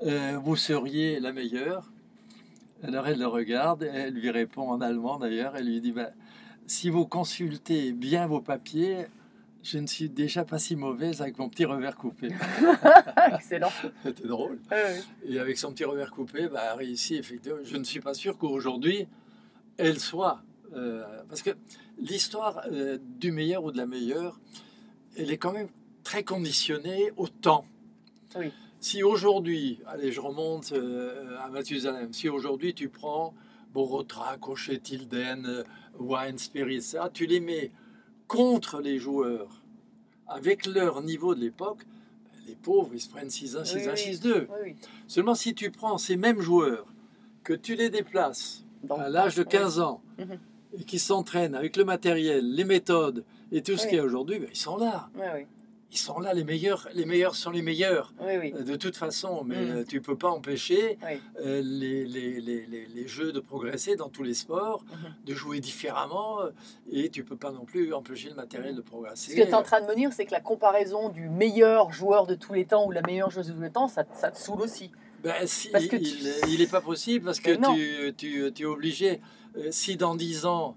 [0.02, 1.90] euh, vous seriez la meilleure
[2.82, 6.10] alors elle le regarde, et elle lui répond en allemand d'ailleurs, elle lui dit bah,
[6.66, 9.06] Si vous consultez bien vos papiers,
[9.64, 12.28] je ne suis déjà pas si mauvaise avec mon petit revers coupé.
[13.34, 13.70] Excellent.
[14.04, 14.60] C'était drôle.
[14.70, 15.00] Ouais.
[15.26, 17.58] Et avec son petit revers coupé, bah, réussi effectivement.
[17.64, 19.08] Je ne suis pas sûr qu'aujourd'hui,
[19.76, 20.42] elle soit.
[20.76, 21.50] euh, parce que
[21.98, 24.38] l'histoire euh, du meilleur ou de la meilleure,
[25.16, 25.68] elle est quand même
[26.04, 27.64] très conditionnée au temps.
[28.36, 28.52] Oui.
[28.80, 33.34] Si aujourd'hui, allez, je remonte euh, à Mathusalem, si aujourd'hui tu prends
[33.74, 35.64] Borotra, Cochet, Tilden, euh,
[35.98, 37.72] Wine, Spirit, ça, tu les mets
[38.28, 39.62] contre les joueurs
[40.28, 41.80] avec leur niveau de l'époque,
[42.46, 44.14] les pauvres, ils se prennent 6-1, 6-1, Oui, oui.
[44.14, 44.32] 6-2.
[44.34, 44.76] Oui, oui.
[45.06, 46.86] Seulement si tu prends ces mêmes joueurs,
[47.42, 49.48] que tu les déplaces Donc, à l'âge de ouais.
[49.48, 50.38] 15 ans, Mhm.
[50.78, 54.38] et qui s'entraînent avec le matériel, les méthodes et tout ce qu'il y a aujourd'hui,
[54.38, 55.08] ben, ils sont là.
[55.16, 55.46] Oui, oui.
[55.90, 56.86] Ils sont là, les meilleurs.
[56.94, 58.52] Les meilleurs sont les meilleurs, Oui, oui.
[58.54, 59.42] euh, de toute façon.
[59.44, 59.70] Mais Mhm.
[59.78, 61.18] euh, tu peux pas empêcher Oui.
[61.40, 65.14] euh, les, les, les, les, les jeux de progresser dans tous les sports, Mhm.
[65.24, 66.40] de jouer différemment.
[66.92, 69.30] Et tu peux pas non plus empêcher le matériel de progresser.
[69.32, 71.90] Ce que tu es en train de me dire, c'est que la comparaison du meilleur
[71.90, 74.30] joueur de tous les temps ou la meilleure joueuse de tous les temps, ça, ça
[74.30, 74.90] te saoule aussi.
[75.22, 77.74] Ben, si, Parce que il, tu- il est pas possible parce que Mais non.
[77.74, 79.20] tu, tu, tu es obligé.
[79.70, 80.76] si dans 10 ans,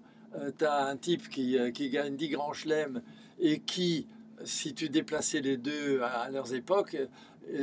[0.57, 3.01] tu as un type qui, qui gagne 10 grands chelems
[3.39, 4.07] et qui,
[4.45, 7.07] si tu déplaçais les deux à, à leurs époques, euh,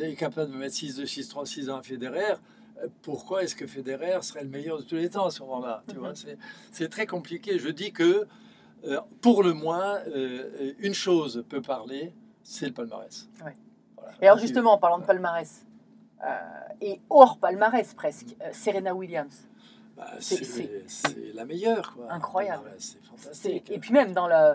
[0.02, 2.32] est capable de mettre 6-2, 6-3, 6-1 à Federer,
[2.82, 5.82] euh, pourquoi est-ce que Federer serait le meilleur de tous les temps à ce moment-là
[5.88, 6.00] Tu Mhm.
[6.00, 6.12] vois,
[6.72, 7.58] c'est- très compliqué.
[7.58, 8.26] Je dis que,
[8.84, 12.12] euh, pour le moins, euh, une chose peut parler,
[12.42, 13.28] c'est le palmarès.
[13.44, 13.56] Ouais.
[13.96, 14.12] Voilà.
[14.20, 15.64] Et alors justement, en parlant de palmarès,
[16.24, 16.26] euh,
[16.80, 19.46] et hors palmarès presque, Serena Williams.
[19.96, 22.06] Bah, C'est- la meilleure, quoi.
[22.12, 22.62] Incroyable.
[22.62, 23.70] Palmarès, C'est- fantastique.
[23.70, 24.54] Et puis même dans, le,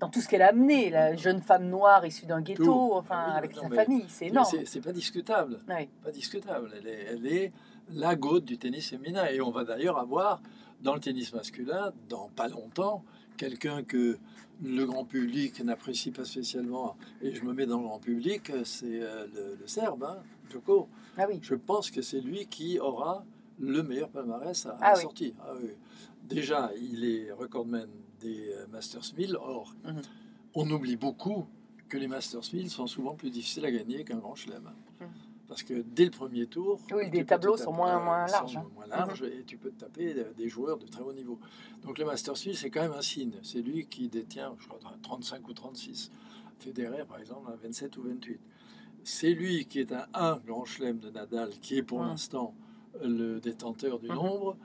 [0.00, 2.90] dans tout ce qu'elle a amené, la jeune femme noire issue d'un ghetto, Tout.
[2.94, 4.48] enfin Ah oui, avec non, sa famille, c'est énorme.
[4.64, 5.60] C'est pas discutable.
[5.68, 5.88] Ouais.
[6.02, 6.72] Pas discutable.
[6.78, 7.52] Elle est, elle est
[7.90, 9.26] la goutte du tennis féminin.
[9.30, 10.40] Et on va d'ailleurs avoir
[10.82, 13.04] dans le tennis masculin, dans pas longtemps,
[13.36, 14.18] quelqu'un que
[14.62, 16.96] le grand public n'apprécie pas spécialement.
[17.22, 20.18] Et je me mets dans le grand public, c'est euh, le, le Serbe, hein,
[20.50, 20.88] Djoko.
[21.18, 21.38] Ah oui.
[21.42, 23.24] Je pense que c'est lui qui aura
[23.58, 25.02] le meilleur palmarès à, Ah à oui.
[25.02, 25.32] sortir.
[25.42, 25.70] Ah oui.
[26.22, 27.88] Déjà, il est recordman
[28.20, 29.36] des euh, Masters 1000.
[29.36, 30.02] Or, Mhm.
[30.54, 31.46] on oublie beaucoup
[31.88, 34.70] que les Masters 1000 sont souvent plus difficiles à gagner qu'un grand chelem.
[35.00, 35.08] Mhm.
[35.48, 38.66] Parce que dès le premier tour, Oui, les tableaux sont moins- moins larges, hein.
[38.76, 41.40] moins larges et tu peux te taper euh, des joueurs de très haut niveau.
[41.82, 43.32] Donc le Masters 1000, c'est quand même un signe.
[43.42, 46.12] C'est lui qui détient, je crois, 35 ou 36.
[46.60, 48.38] Federer, par exemple, a 27 ou 28.
[49.02, 52.54] c'est lui qui est un 1 grand chelem de Nadal, qui est pour l'instant
[53.02, 54.14] le détenteur du Mhm.
[54.14, 54.56] nombre.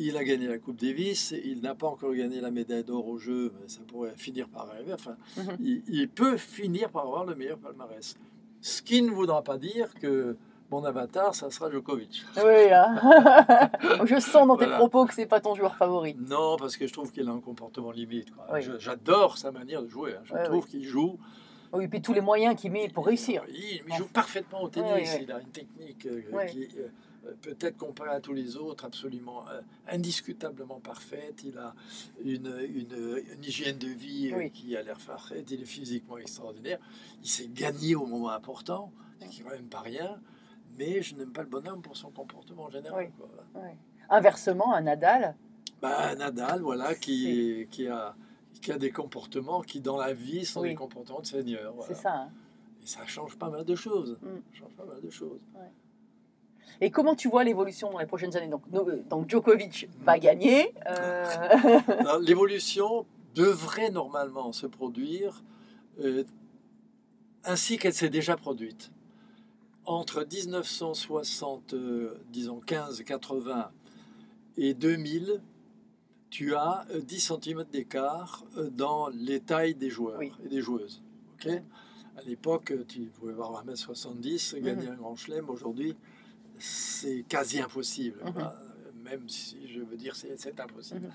[0.00, 3.18] Il a gagné la Coupe Davis, il n'a pas encore gagné la médaille d'or au
[3.18, 4.92] jeu, mais ça pourrait finir par arriver.
[4.92, 5.56] Enfin, Mhm.
[5.60, 8.16] il, il peut finir par avoir le meilleur palmarès.
[8.60, 10.36] Ce qui ne voudra pas dire que
[10.70, 12.22] mon avatar, ça sera Djokovic.
[12.36, 12.94] Oui, hein.
[14.04, 14.78] je sens dans tes Voilà.
[14.78, 16.14] propos que c'est pas ton joueur favori.
[16.28, 18.28] Non, parce que je trouve qu'il a un comportement limite.
[18.52, 18.60] Oui.
[18.78, 20.12] J'adore sa manière de jouer.
[20.14, 20.22] hein.
[20.24, 21.18] Je trouve qu'il joue.
[21.72, 23.42] Oui, et puis tous les moyens qu'il met pour réussir.
[23.48, 25.18] Il, il joue parfaitement au tennis.
[25.20, 26.88] Il a une technique euh, qui euh,
[27.42, 31.42] peut-être comparée à tous les autres, absolument euh, indiscutablement parfaite.
[31.44, 31.74] Il a
[32.24, 34.50] une, une- une hygiène de vie euh, Oui.
[34.50, 35.50] qui a l'air parfaite.
[35.50, 36.78] Il est physiquement extraordinaire.
[37.22, 40.20] Il s'est gagné au moment important, ce qui est quand même pas rien.
[40.78, 43.06] Mais je n'aime pas le bonhomme pour son comportement général.
[43.06, 43.10] Oui.
[43.18, 43.68] quoi, voilà.
[43.68, 43.76] Ouais.
[44.10, 45.36] Inversement, un Nadal,
[45.82, 48.14] Bah, Nadal, voilà, qui, qui, a,
[48.62, 51.72] qui a des comportements qui, dans la vie, sont des comportements de seigneur.
[51.74, 51.94] voilà.
[51.94, 52.14] c'est ça.
[52.14, 52.30] hein.
[52.82, 54.16] Et ça change pas mal de choses.
[54.22, 54.26] Mm.
[54.52, 55.40] Ça change pas mal de choses.
[56.80, 60.18] Et comment tu vois l'évolution dans les prochaines années donc, no- euh, donc Djokovic va
[60.18, 60.72] gagner.
[60.88, 61.48] euh,
[62.22, 63.04] L'évolution
[63.34, 65.42] devrait normalement se produire
[66.00, 66.24] euh,
[67.44, 68.90] ainsi qu'elle s'est déjà produite.
[69.86, 73.70] Entre 1960, euh, disons 15, 80
[74.56, 75.40] et 2000,
[76.30, 80.32] tu as euh, 10 cm d'écart dans les tailles des joueurs Oui.
[80.44, 81.02] et des joueuses.
[81.34, 81.52] ok?
[82.16, 84.62] À l'époque, tu pouvais avoir 1m70, Mhm.
[84.64, 85.48] gagner un grand chelem.
[85.48, 85.96] Aujourd'hui,
[86.58, 88.20] c'est quasi impossible.
[88.24, 88.32] Mhm.
[88.32, 88.54] quoi.
[89.04, 91.00] Même si je veux dire, c'est c'est impossible.
[91.06, 91.12] Mhm.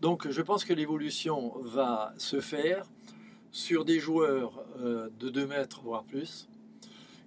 [0.00, 2.84] Donc, je pense que l'évolution va se faire
[3.50, 6.48] sur des joueurs euh, de 2 mètres, voire plus,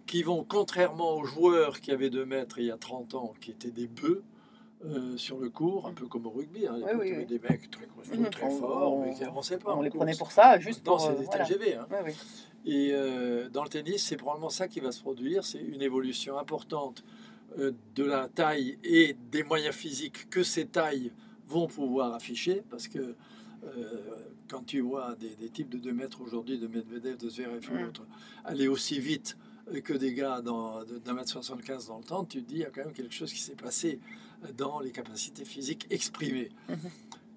[0.06, 3.52] qui vont, contrairement aux joueurs qui avaient 2 mètres il y a 30 ans, qui
[3.52, 4.24] étaient des bœufs
[4.86, 6.68] euh, sur le cours, un peu comme au rugby.
[6.68, 7.26] Hein, Oui, oui, il y avait oui.
[7.26, 7.86] des mecs très
[8.18, 8.30] Mhm.
[8.30, 9.76] très On- forts, mais qui n'avançaient pas.
[9.76, 10.00] on les course.
[10.06, 11.08] prenait pour ça, juste Maintenant, pour.
[11.08, 11.46] euh, des voilà.
[11.46, 11.76] TGV.
[11.76, 11.88] hein.
[12.66, 15.44] Et euh, dans le tennis, c'est probablement ça qui va se produire.
[15.46, 17.04] C'est une évolution importante
[17.58, 21.12] de la taille et des moyens physiques que ces tailles
[21.48, 22.64] vont pouvoir afficher.
[22.70, 23.16] Parce que
[23.64, 24.02] euh,
[24.48, 27.86] quand tu vois des, des types de 2 mètres aujourd'hui, de Medvedev, de Zverev ou
[27.86, 28.06] d'autres,
[28.44, 29.38] aller aussi vite
[29.74, 32.66] euh, que des gars d'un mètre 75 dans le temps, tu te dis il y
[32.66, 34.00] a quand même quelque chose qui s'est passé
[34.44, 36.50] euh, dans les capacités physiques exprimées.
[36.70, 36.78] Mhm.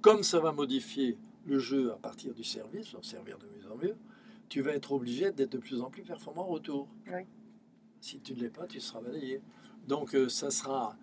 [0.01, 1.17] Comme ça va modifier
[1.47, 3.97] le jeu à partir du service, va servir de mieux en mieux,
[4.49, 6.89] tu vas être obligé d'être de plus en plus performant au retour.
[7.07, 7.23] Oui.
[8.01, 9.41] Si tu ne l'es pas, tu seras balayé.
[9.87, 10.97] Donc euh, ça sera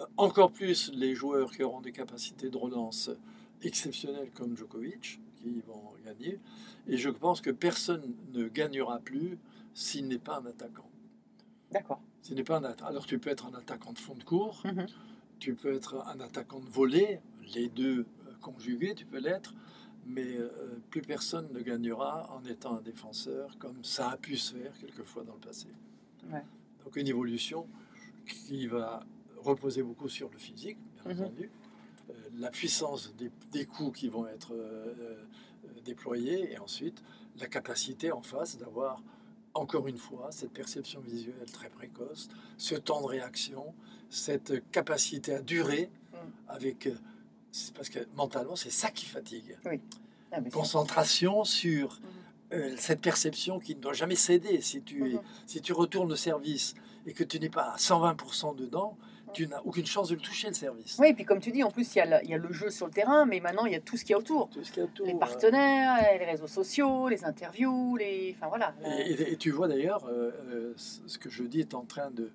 [0.00, 3.10] euh, encore plus les joueurs qui auront des capacités de relance
[3.62, 6.38] exceptionnelles comme Djokovic qui vont gagner.
[6.86, 9.38] Et je pense que personne ne gagnera plus
[9.74, 10.88] s'il n'est pas un attaquant.
[11.70, 12.00] D'accord.
[12.22, 14.62] S'il n'est pas un atta- Alors tu peux être un attaquant de fond de cours,
[14.64, 14.86] Mhm.
[15.38, 17.20] tu peux être un attaquant de volée,
[17.54, 19.54] les deux euh, conjugués, tu peux l'être,
[20.06, 20.48] mais euh,
[20.90, 25.24] plus personne ne gagnera en étant un défenseur comme ça a pu se faire quelquefois
[25.24, 25.68] dans le passé.
[26.32, 26.42] Ouais.
[26.84, 27.66] Donc une évolution
[28.26, 29.04] qui va
[29.38, 31.20] reposer beaucoup sur le physique, bien Mhm.
[31.22, 31.50] entendu,
[32.10, 35.24] euh, la puissance des, des coups qui vont être euh, euh,
[35.84, 37.02] déployés, et ensuite
[37.38, 39.02] la capacité en face d'avoir
[39.54, 43.74] encore une fois cette perception visuelle très précoce, ce temps de réaction,
[44.10, 46.16] cette capacité à durer Mm.
[46.48, 46.88] avec...
[47.74, 49.56] parce que mentalement, c'est ça qui fatigue.
[49.64, 49.80] Ah, mais
[50.44, 52.00] c'est- Concentration sur
[52.52, 54.60] euh, cette perception qui ne doit jamais céder.
[54.60, 55.20] Si tu, Mhm.
[55.46, 56.74] si tu retournes le service
[57.06, 58.96] et que tu n'es pas à 120% dedans,
[59.32, 60.96] tu n'as aucune chance de le toucher, le service.
[60.98, 62.36] Oui, et puis comme tu dis, en plus, il y, a le- il y a
[62.38, 64.18] le jeu sur le terrain, mais maintenant, il y a tout ce qu'il y a
[64.18, 64.48] autour.
[64.50, 68.34] Tout ce qu'il y a autour, Les euh, partenaires, les réseaux sociaux, les interviews, les...
[68.36, 68.74] Enfin voilà.
[68.82, 71.84] la- Et, et- et tu vois d'ailleurs, euh, euh, ce que je dis est en
[71.84, 72.30] train de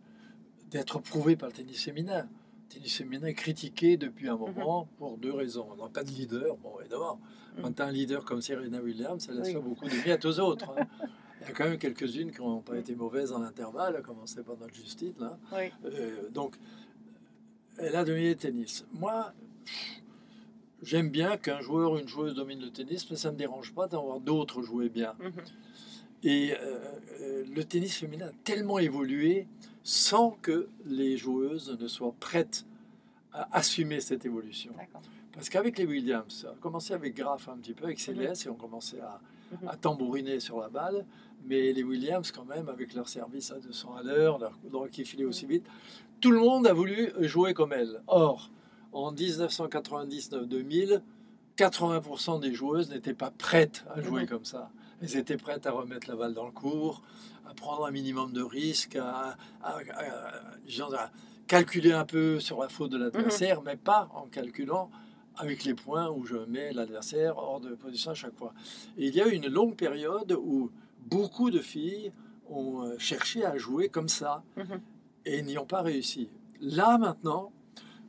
[0.71, 2.27] d'être prouvé par le tennis féminin.
[2.67, 5.67] Le tennis féminin est critiqué depuis un moment pour deux raisons.
[5.77, 7.19] On n'a pas de leader, bon évidemment.
[7.61, 7.75] Quand Mhm.
[7.75, 9.61] tu as un leader comme Serena Williams, ça laisse Oui.
[9.61, 10.71] beaucoup de miettes aux autres.
[10.77, 10.87] hein.
[11.41, 14.41] Il y a quand même quelques-unes qui n'ont pas été mauvaises en intervalle, à commencer
[14.43, 15.13] par notre Justine.
[15.19, 15.37] Là.
[15.53, 15.71] Oui.
[15.85, 16.55] Euh, donc,
[17.77, 18.85] elle a dominé le tennis.
[18.91, 19.31] Moi,
[20.81, 23.73] j'aime bien qu'un joueur ou une joueuse domine le tennis, mais ça ne me dérange
[23.73, 25.13] pas d'avoir d'autres jouer bien.
[25.19, 25.31] Mhm.
[26.23, 26.79] Et euh,
[27.21, 29.47] euh, le tennis féminin a tellement évolué
[29.85, 32.65] sans que les joueuses ne soient prêtes
[33.31, 34.73] à assumer cette évolution.
[35.31, 38.49] Parce qu'avec les Williams, ça a commencé avec Graf un petit peu, avec Céleste, et
[38.49, 39.19] on commençait à,
[39.61, 39.67] Mhm.
[39.69, 41.05] à tambouriner sur la balle.
[41.47, 45.05] Mais les Williams, quand même, avec leur service à 200 à l'heure, leur droit qui
[45.05, 45.67] filait aussi vite,
[46.19, 48.01] tout le monde a voulu jouer comme elles.
[48.07, 48.49] Or,
[48.91, 51.01] en 1999-2000,
[51.57, 54.27] 80% des joueuses n'étaient pas prêtes à jouer Mhm.
[54.29, 54.71] comme ça.
[55.01, 57.01] Elles étaient prêtes à remettre la balle dans le cours,
[57.47, 60.31] à prendre un minimum de risques, à, à- à-
[60.65, 61.11] disons, à
[61.47, 64.89] calculer un peu sur la faute de l'adversaire, mais pas en calculant
[65.37, 68.53] avec les points où je mets l'adversaire hors de position à chaque fois.
[68.97, 70.71] Et il y a eu une longue période où
[71.01, 72.11] beaucoup de filles
[72.49, 74.79] ont euh, cherché à jouer comme ça Mhm.
[75.25, 76.29] et n'y ont pas réussi.
[76.61, 77.51] Là, maintenant,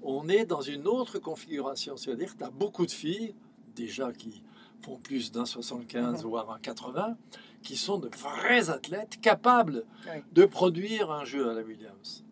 [0.02, 1.96] on est dans une autre configuration.
[1.96, 3.34] C'est-à-dire que tu as beaucoup de filles,
[3.74, 4.42] déjà qui
[4.82, 6.30] font plus d'un 75 Mhm.
[6.30, 7.16] voire un 80,
[7.62, 10.22] qui sont de vrais athlètes capables Oui.
[10.32, 12.24] de produire un jeu à la Williams.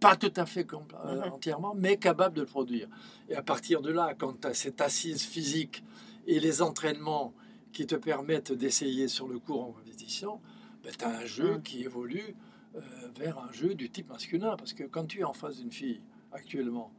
[0.00, 0.78] Pas tout à fait euh,
[1.26, 1.32] Mhm.
[1.32, 2.88] entièrement, mais capable de le produire.
[3.28, 5.82] Et à partir de là, quand tu as cette assise physique
[6.26, 7.32] et les entraînements
[7.72, 10.40] qui te permettent d'essayer sur le cours en compétition,
[10.82, 11.62] tu as un jeu Mhm.
[11.62, 12.34] qui évolue
[12.74, 12.80] euh,
[13.18, 14.56] vers un jeu du type masculin.
[14.56, 16.00] Parce que quand tu es en face d'une fille,
[16.32, 16.90] actuellement,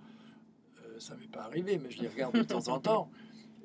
[0.85, 3.09] euh, ça m'est pas arrivé, mais je les regarde de temps en temps,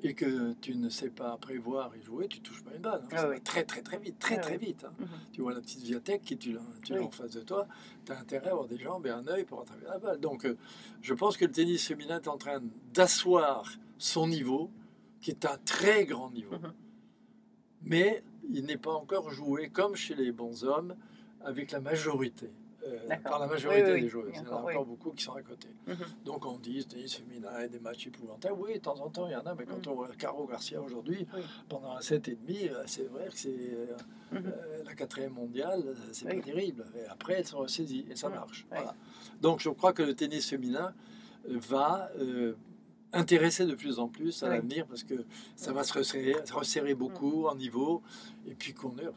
[0.01, 3.01] et que tu ne sais pas prévoir et jouer, tu touches pas une balle.
[3.03, 3.07] hein.
[3.11, 3.35] Ah ça oui.
[3.35, 4.67] va très très très vite, très Ah très oui.
[4.67, 4.85] vite.
[4.85, 4.93] hein.
[4.99, 5.07] Mhm.
[5.33, 6.99] Tu vois la petite viathèque qui tu l'as Oui.
[6.99, 7.67] en face de toi,
[8.05, 10.19] tu as intérêt à avoir des jambes et un œil pour attraper la balle.
[10.19, 10.55] Donc euh,
[11.01, 12.61] je pense que le tennis féminin est en train
[12.93, 14.71] d'asseoir son niveau,
[15.21, 16.55] qui est un très grand niveau.
[16.55, 16.73] Mhm.
[17.83, 20.95] Mais il n'est pas encore joué comme chez les bons hommes
[21.41, 22.49] avec la majorité.
[22.87, 24.31] Euh, par la majorité Oui, oui, des joueuses.
[24.33, 25.67] Il y en a Encore, beaucoup qui sont à côté.
[25.87, 25.95] Mhm.
[26.25, 28.55] Donc on dit tennis féminin et des matchs épouvantables.
[28.59, 29.89] Oui, de temps en temps il y en a, mais quand Mm.
[29.91, 31.27] on voit Caro Garcia aujourd'hui,
[31.67, 33.87] pendant un 7,5, euh, c'est vrai que c'est euh,
[34.31, 34.43] Mhm.
[34.45, 36.85] euh, la quatrième mondiale, c'est pas terrible.
[36.95, 38.65] Et après, elles sont ressaisies et ça marche.
[38.69, 38.95] Voilà.
[39.41, 40.93] Donc je crois que le tennis féminin
[41.47, 42.11] va
[43.11, 44.55] intéresser de plus en plus à Oui.
[44.55, 45.25] l'avenir parce que
[45.55, 48.03] ça va se resserrer, se resserrer beaucoup en niveau.
[48.47, 49.07] Et puis qu'on est,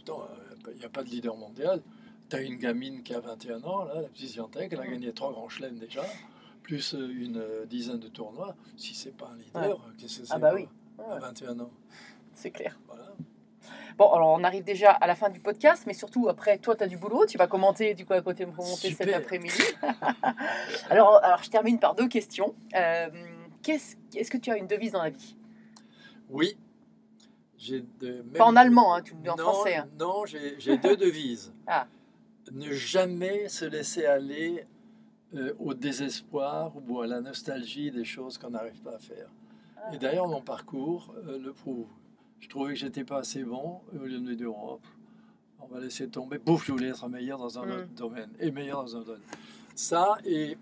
[0.73, 1.83] il n'y a pas de leader mondial.
[2.33, 5.13] Tu as une gamine qui a 21 ans, là, la petite Scientec, elle a gagné
[5.13, 6.03] trois grands chelems déjà,
[6.63, 8.57] plus euh, une euh, dizaine de tournois.
[8.79, 10.67] Si c'est pas un leader, qu'est-ce que c'est Ah bah oui.
[10.99, 11.71] À Ouais, 21 ans?
[12.33, 12.79] c'est clair.
[12.87, 13.05] Voilà.
[13.99, 16.83] Bon, alors on arrive déjà à la fin du podcast, mais surtout après, toi, tu
[16.85, 19.19] as du boulot, tu vas commenter du coup à côté commenter cet Super.
[19.19, 19.63] après-midi.
[20.89, 22.55] alors, alors, je termine par deux questions.
[22.75, 23.11] Euh,
[23.63, 25.37] qu'est-ce, est-ce que tu as une devise dans la vie?
[26.31, 26.57] Oui.
[27.59, 29.77] J'ai de, Pas en même- allemand, hein, tu le dis en non, français.
[29.77, 29.89] hein.
[30.01, 31.53] Non, j'ai j'ai deux devises.
[31.67, 31.87] Ah.
[32.51, 34.67] Ne jamais se laisser aller
[35.35, 39.29] euh, au désespoir ou à la nostalgie des choses qu'on n'arrive pas à faire.
[39.77, 39.95] Ah.
[39.95, 41.87] Et d'ailleurs, mon parcours euh, le prouve.
[42.41, 44.81] Je trouvais que j'étais pas assez bon, au lieu de me dire, Oh,
[45.61, 47.71] on va laisser tomber, bouf, je voulais être meilleur dans un Mm.
[47.71, 49.23] autre domaine, et meilleur dans un autre domaine.
[49.77, 50.59] Ça, et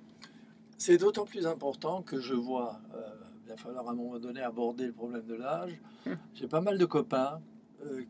[0.77, 3.01] c'est d'autant plus important que je vois, euh,
[3.45, 5.81] il va falloir à un moment donné aborder le problème de l'âge.
[6.07, 6.13] Mm.
[6.35, 7.41] J'ai pas mal de copains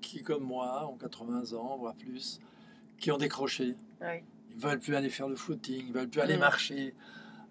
[0.00, 2.40] qui, comme moi, ont 80 ans, voire plus,
[3.00, 3.74] qui ont décroché.
[4.00, 4.22] Oui.
[4.52, 6.40] Ils veulent plus aller faire le footing, ils veulent plus aller Mm.
[6.40, 6.94] marcher.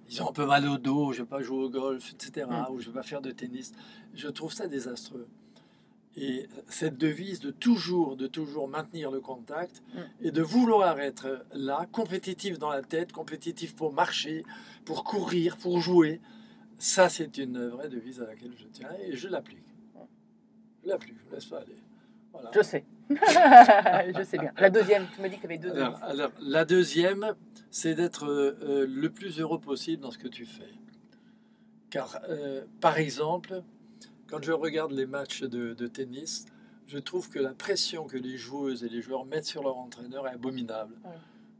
[0.09, 2.47] Ils ont un peu mal au dos, je vais pas jouer au golf, etc.
[2.49, 2.71] Mm.
[2.71, 3.73] Ou je vais pas faire de tennis.
[4.13, 5.27] Je trouve ça désastreux.
[6.15, 9.99] Et cette devise de toujours, de toujours maintenir le contact Mm.
[10.21, 14.43] et de vouloir être là, compétitif dans la tête, compétitif pour marcher,
[14.85, 16.19] pour courir, pour jouer,
[16.77, 19.63] ça c'est une vraie devise à laquelle je tiens et je l'applique.
[20.83, 21.75] Je l'applique, je ne laisse pas aller.
[22.33, 22.51] Voilà.
[22.53, 22.85] Je sais.
[23.09, 24.51] je sais bien.
[24.57, 26.03] La deuxième, tu m'as dit que tu avais deux Alors, devises.
[26.03, 27.35] alors, la deuxième,
[27.71, 30.69] c'est d'être euh, euh, le plus heureux possible dans ce que tu fais.
[31.89, 33.63] Car, euh, par exemple,
[34.27, 36.45] quand je regarde les matchs de, de tennis,
[36.87, 40.27] je trouve que la pression que les joueuses et les joueurs mettent sur leur entraîneur
[40.27, 40.95] est abominable.
[41.03, 41.11] Ouais.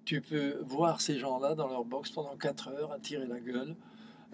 [0.05, 3.76] Tu peux voir ces gens-là dans leur box pendant 4 heures à tirer la gueule,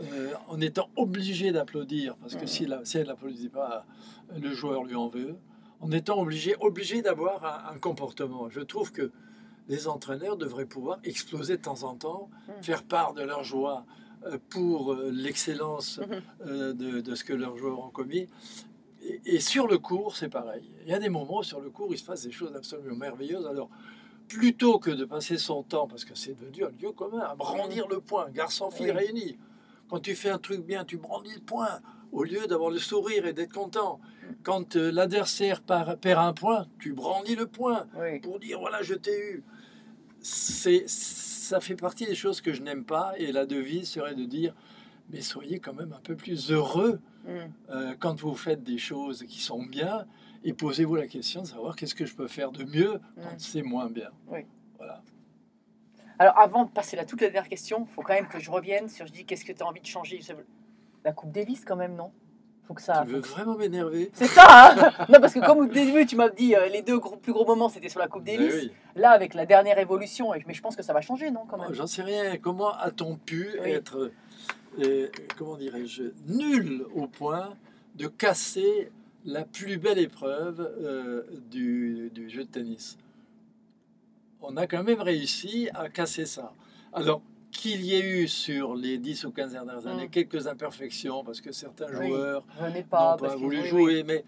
[0.02, 2.48] euh, en étant obligé d'applaudir, parce que Ouais.
[2.48, 3.86] si, la- si elle n'applaudit pas,
[4.38, 5.36] le joueur lui en veut,
[5.86, 8.50] en étant obligé, obligé d'avoir un, un comportement.
[8.50, 9.12] Je trouve que
[9.68, 12.62] les entraîneurs devraient pouvoir exploser de temps en temps, Mm.
[12.64, 13.86] faire part de leur joie
[14.26, 16.22] euh, pour euh, l'excellence Mhm.
[16.48, 18.28] euh, de, de ce que leurs joueurs ont commis.
[19.04, 20.64] Et, et sur le cours, c'est pareil.
[20.84, 22.96] Il y a des moments où sur le cours, il se passe des choses absolument
[22.96, 23.46] merveilleuses.
[23.46, 23.70] Alors,
[24.28, 27.88] plutôt que de passer son temps, parce que c'est devenu un lieu commun, à brandir
[27.88, 28.92] le poing, garçon-fille Oui.
[28.92, 29.38] réunis.
[29.90, 31.80] Quand tu fais un truc bien, tu brandis le poing,
[32.16, 33.99] au lieu d'avoir le sourire et d'être content.
[34.43, 38.20] Quand euh, l'adversaire perd un point, tu brandis le poing Oui.
[38.20, 39.43] pour dire voilà, je t'ai eu.
[40.22, 44.26] C'est, ça fait partie des choses que je n'aime pas, et la devise serait de
[44.26, 44.55] dire
[45.11, 47.30] mais soyez quand même un peu plus heureux Mm.
[47.72, 50.05] euh, quand vous faites des choses qui sont bien,
[50.43, 53.39] et posez-vous la question de savoir qu'est-ce que je peux faire de mieux quand Mm.
[53.39, 54.11] c'est moins bien.
[54.28, 54.41] Oui.
[54.78, 55.01] Voilà.
[56.20, 58.51] Alors, avant de passer à toute la dernière question, il faut quand même que je
[58.51, 60.22] revienne sur je dis qu'est-ce que tu as envie de changer?
[61.06, 62.12] La Coupe Davis, quand même, non?
[62.68, 63.03] Faut que ça.
[63.06, 64.10] tu veux vraiment m'énerver?
[64.14, 64.91] C'est ça hein?
[65.10, 67.45] Non, parce que comme au début, tu m'as dit euh, les deux gros- plus gros
[67.45, 68.56] moments, c'était sur la Coupe Ben Davis.
[68.56, 68.72] oui.
[68.95, 71.62] Là, avec la dernière évolution, mais je pense que ça va changer, non, quand Oh,
[71.62, 71.74] même?
[71.74, 72.38] J'en sais rien.
[72.38, 73.70] Comment a-t-on pu Oui.
[73.70, 74.10] être,
[74.84, 77.53] euh, comment dirais-je, nul au point
[77.93, 78.91] de casser
[79.26, 82.97] la plus belle épreuve euh, du, du jeu de tennis?
[84.41, 86.51] On a quand même réussi à casser ça.
[86.93, 87.22] Alors,
[87.58, 90.10] qu'il y ait eu sur les 10 ou 15 dernières années Mm.
[90.10, 92.08] quelques imperfections, parce que certains Oui.
[92.08, 94.03] joueurs n'ont pas, voulu oui, jouer, oui.
[94.06, 94.24] mais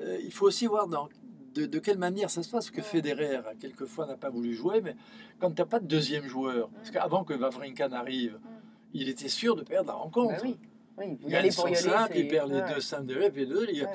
[0.00, 1.08] euh, il faut aussi voir dans,
[1.54, 2.70] de, de quelle manière ça se passe.
[2.70, 4.96] Que Federer, quelquefois, n'a pas voulu jouer, mais
[5.38, 8.38] quand tu n'as pas de deuxième joueur, parce qu'avant que Wawrinka n'arrive,
[8.92, 10.34] il était sûr de perdre la rencontre.
[10.34, 10.56] Bah oui,
[11.22, 13.66] Il y gagne son simple, il perd les ouais, deux simples de rêve et deux.
[13.72, 13.88] il ouais.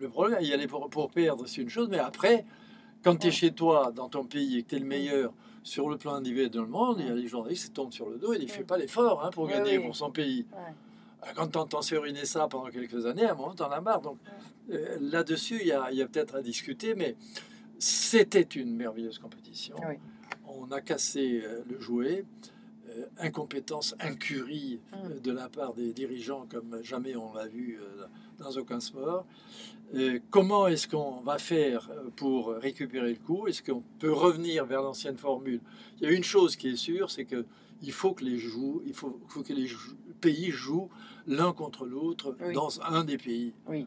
[0.00, 2.44] Le problème, y aller pour, pour perdre, c'est une chose, mais après,
[3.04, 5.32] quand tu es chez toi, dans ton pays, et que tu es le meilleur
[5.62, 8.08] sur le plan individuel dans le monde, il y a les journalistes qui tombent sur
[8.08, 10.46] le dos et ils ne font pas l'effort hein, pour gagner pour son pays.
[11.22, 13.80] Alors, Quand tu entends suriner ça pendant quelques années, à un moment, tu en as
[13.80, 14.00] marre.
[14.00, 14.18] Donc
[14.70, 17.16] euh, là-dessus, il y a, peut-être à discuter, mais
[17.78, 19.76] c'était une merveilleuse compétition.
[19.88, 19.94] Oui.
[20.46, 22.24] On a cassé euh, le jouet.
[22.98, 28.06] Euh, incompétence, incurie euh, de la part des dirigeants comme jamais on l'a vu euh,
[28.42, 29.24] dans aucun sport.
[29.94, 33.46] Euh, comment est-ce qu'on va faire euh, pour récupérer le coup?
[33.46, 35.60] Est-ce qu'on peut revenir vers l'ancienne formule?
[36.00, 37.44] Il y a une chose qui est sûre, c'est que
[37.82, 40.88] il faut que les joues, il faut, faut que les jou- pays jouent
[41.26, 42.54] l'un contre l'autre Oui.
[42.54, 43.52] dans un des pays.
[43.68, 43.86] Oui.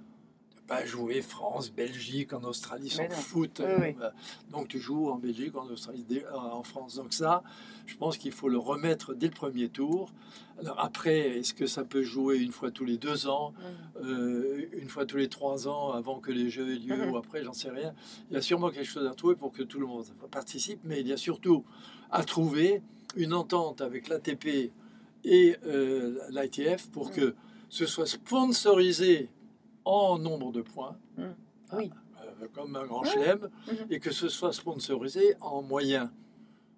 [0.67, 3.03] Pas jouer France, Belgique, en Australie, s'en.
[3.59, 3.95] Oui, oui.
[4.01, 4.09] Euh,
[4.51, 6.95] Donc tu joues en Belgique, en Australie, euh, en France.
[6.95, 7.43] Donc ça,
[7.85, 10.11] je pense qu'il faut le remettre dès le premier tour.
[10.59, 14.05] Alors après, est-ce que ça peut jouer une fois tous les deux ans, Mm.
[14.05, 17.11] euh, une fois tous les trois ans, avant que les Jeux aient lieu Mhm.
[17.11, 17.93] ou après, j'en sais rien.
[18.31, 20.99] Il y a sûrement quelque chose à trouver pour que tout le monde participe, mais
[21.01, 21.63] il y a surtout
[22.09, 22.81] à trouver
[23.15, 24.71] une entente avec l'ATP
[25.23, 27.13] et euh, l'ITF pour Mhm.
[27.15, 27.35] que
[27.69, 29.29] ce soit sponsorisé
[29.85, 30.97] en nombre de points.
[31.17, 31.35] Mhm.
[31.73, 31.91] Oui.
[32.41, 33.87] Euh, comme un grand chelem, Mhm.
[33.89, 36.09] et que ce soit sponsorisé en moyens.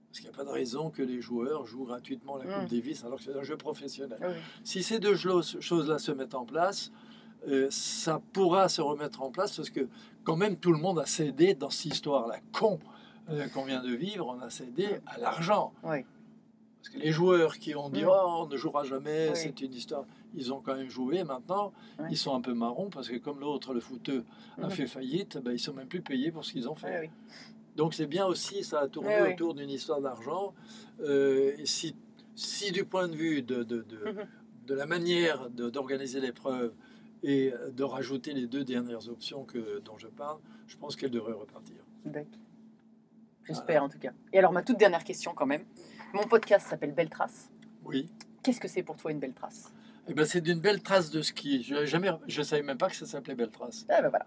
[0.10, 2.68] Parce qu'il n'y a pas de raison que les joueurs jouent gratuitement la Coupe Mhm.
[2.68, 4.20] Davis alors que c'est un jeu professionnel.
[4.22, 4.34] Oui.
[4.64, 6.91] Si ces deux choses- choses-là se mettent en place,
[7.47, 9.88] euh, ça pourra se remettre en place parce que
[10.24, 12.80] quand même tout le monde a cédé dans cette histoire-là con
[13.30, 15.74] euh, qu'on vient de vivre, on a cédé à l'argent.
[15.84, 15.97] Oui.
[16.82, 18.12] Parce que les joueurs qui ont dit oh,
[18.43, 19.36] on ne jouera jamais, Oui.
[19.36, 20.05] c'est une histoire,
[20.36, 21.24] ils ont quand même joué.
[21.24, 22.08] Maintenant, Ouais.
[22.12, 24.24] ils sont un peu marrons parce que comme l'autre, le footeux,
[24.58, 24.70] a Mhm.
[24.72, 27.00] fait faillite, ben, ils sont même plus payés pour ce qu'ils ont fait.
[27.02, 27.10] Oui.
[27.76, 29.34] Donc c'est bien aussi, ça a tourné oui.
[29.34, 30.54] autour d'une histoire d'argent.
[31.02, 31.96] Euh, si,
[32.36, 34.26] si du point de vue de, de, de, Mhm.
[34.66, 36.74] de la manière d'organiser l'épreuve
[37.24, 41.34] et de rajouter les deux dernières options que, dont je parle, je pense qu'elle devrait
[41.34, 41.78] repartir.
[42.06, 42.40] D'accord.
[43.44, 44.12] J'espère en tout cas.
[44.34, 45.64] Et alors ma toute dernière question quand même.
[46.14, 47.50] Mon podcast s'appelle Belle Trace.
[47.86, 48.10] Oui.
[48.44, 49.74] Qu'est-ce que c'est pour toi une belle trace
[50.08, 51.64] Eh ben, c'est d'une belle trace de ski.
[51.64, 51.76] Je
[52.39, 53.86] ne savais même pas que ça s'appelait Belle Trace.
[53.89, 54.26] Ah ben voilà.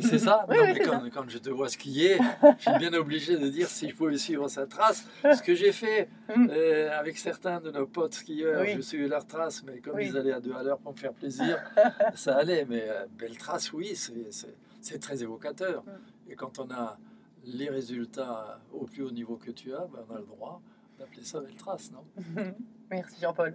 [0.00, 2.18] C'est ça Oui, Non, oui, mais quand, quand je te vois skier,
[2.58, 5.06] je suis bien obligé de dire s'il faut suivre sa trace.
[5.22, 6.48] Ce que j'ai fait Mm.
[6.50, 8.72] euh, avec certains de nos potes skieurs, Oui.
[8.76, 11.12] je suivais leur trace, mais comme ils allaient à deux à l'heure pour me faire
[11.12, 11.58] plaisir,
[12.14, 12.64] ça allait.
[12.64, 13.94] Mais euh, belle trace, oui,
[14.80, 15.82] c'est très évocateur.
[15.84, 16.30] Mm.
[16.30, 16.96] Et quand on a
[17.44, 20.62] les résultats au plus haut niveau que tu as, ben, on a le droit
[20.98, 22.04] d'appeler ça belle trace, non?
[22.90, 23.54] Merci Jean-Paul.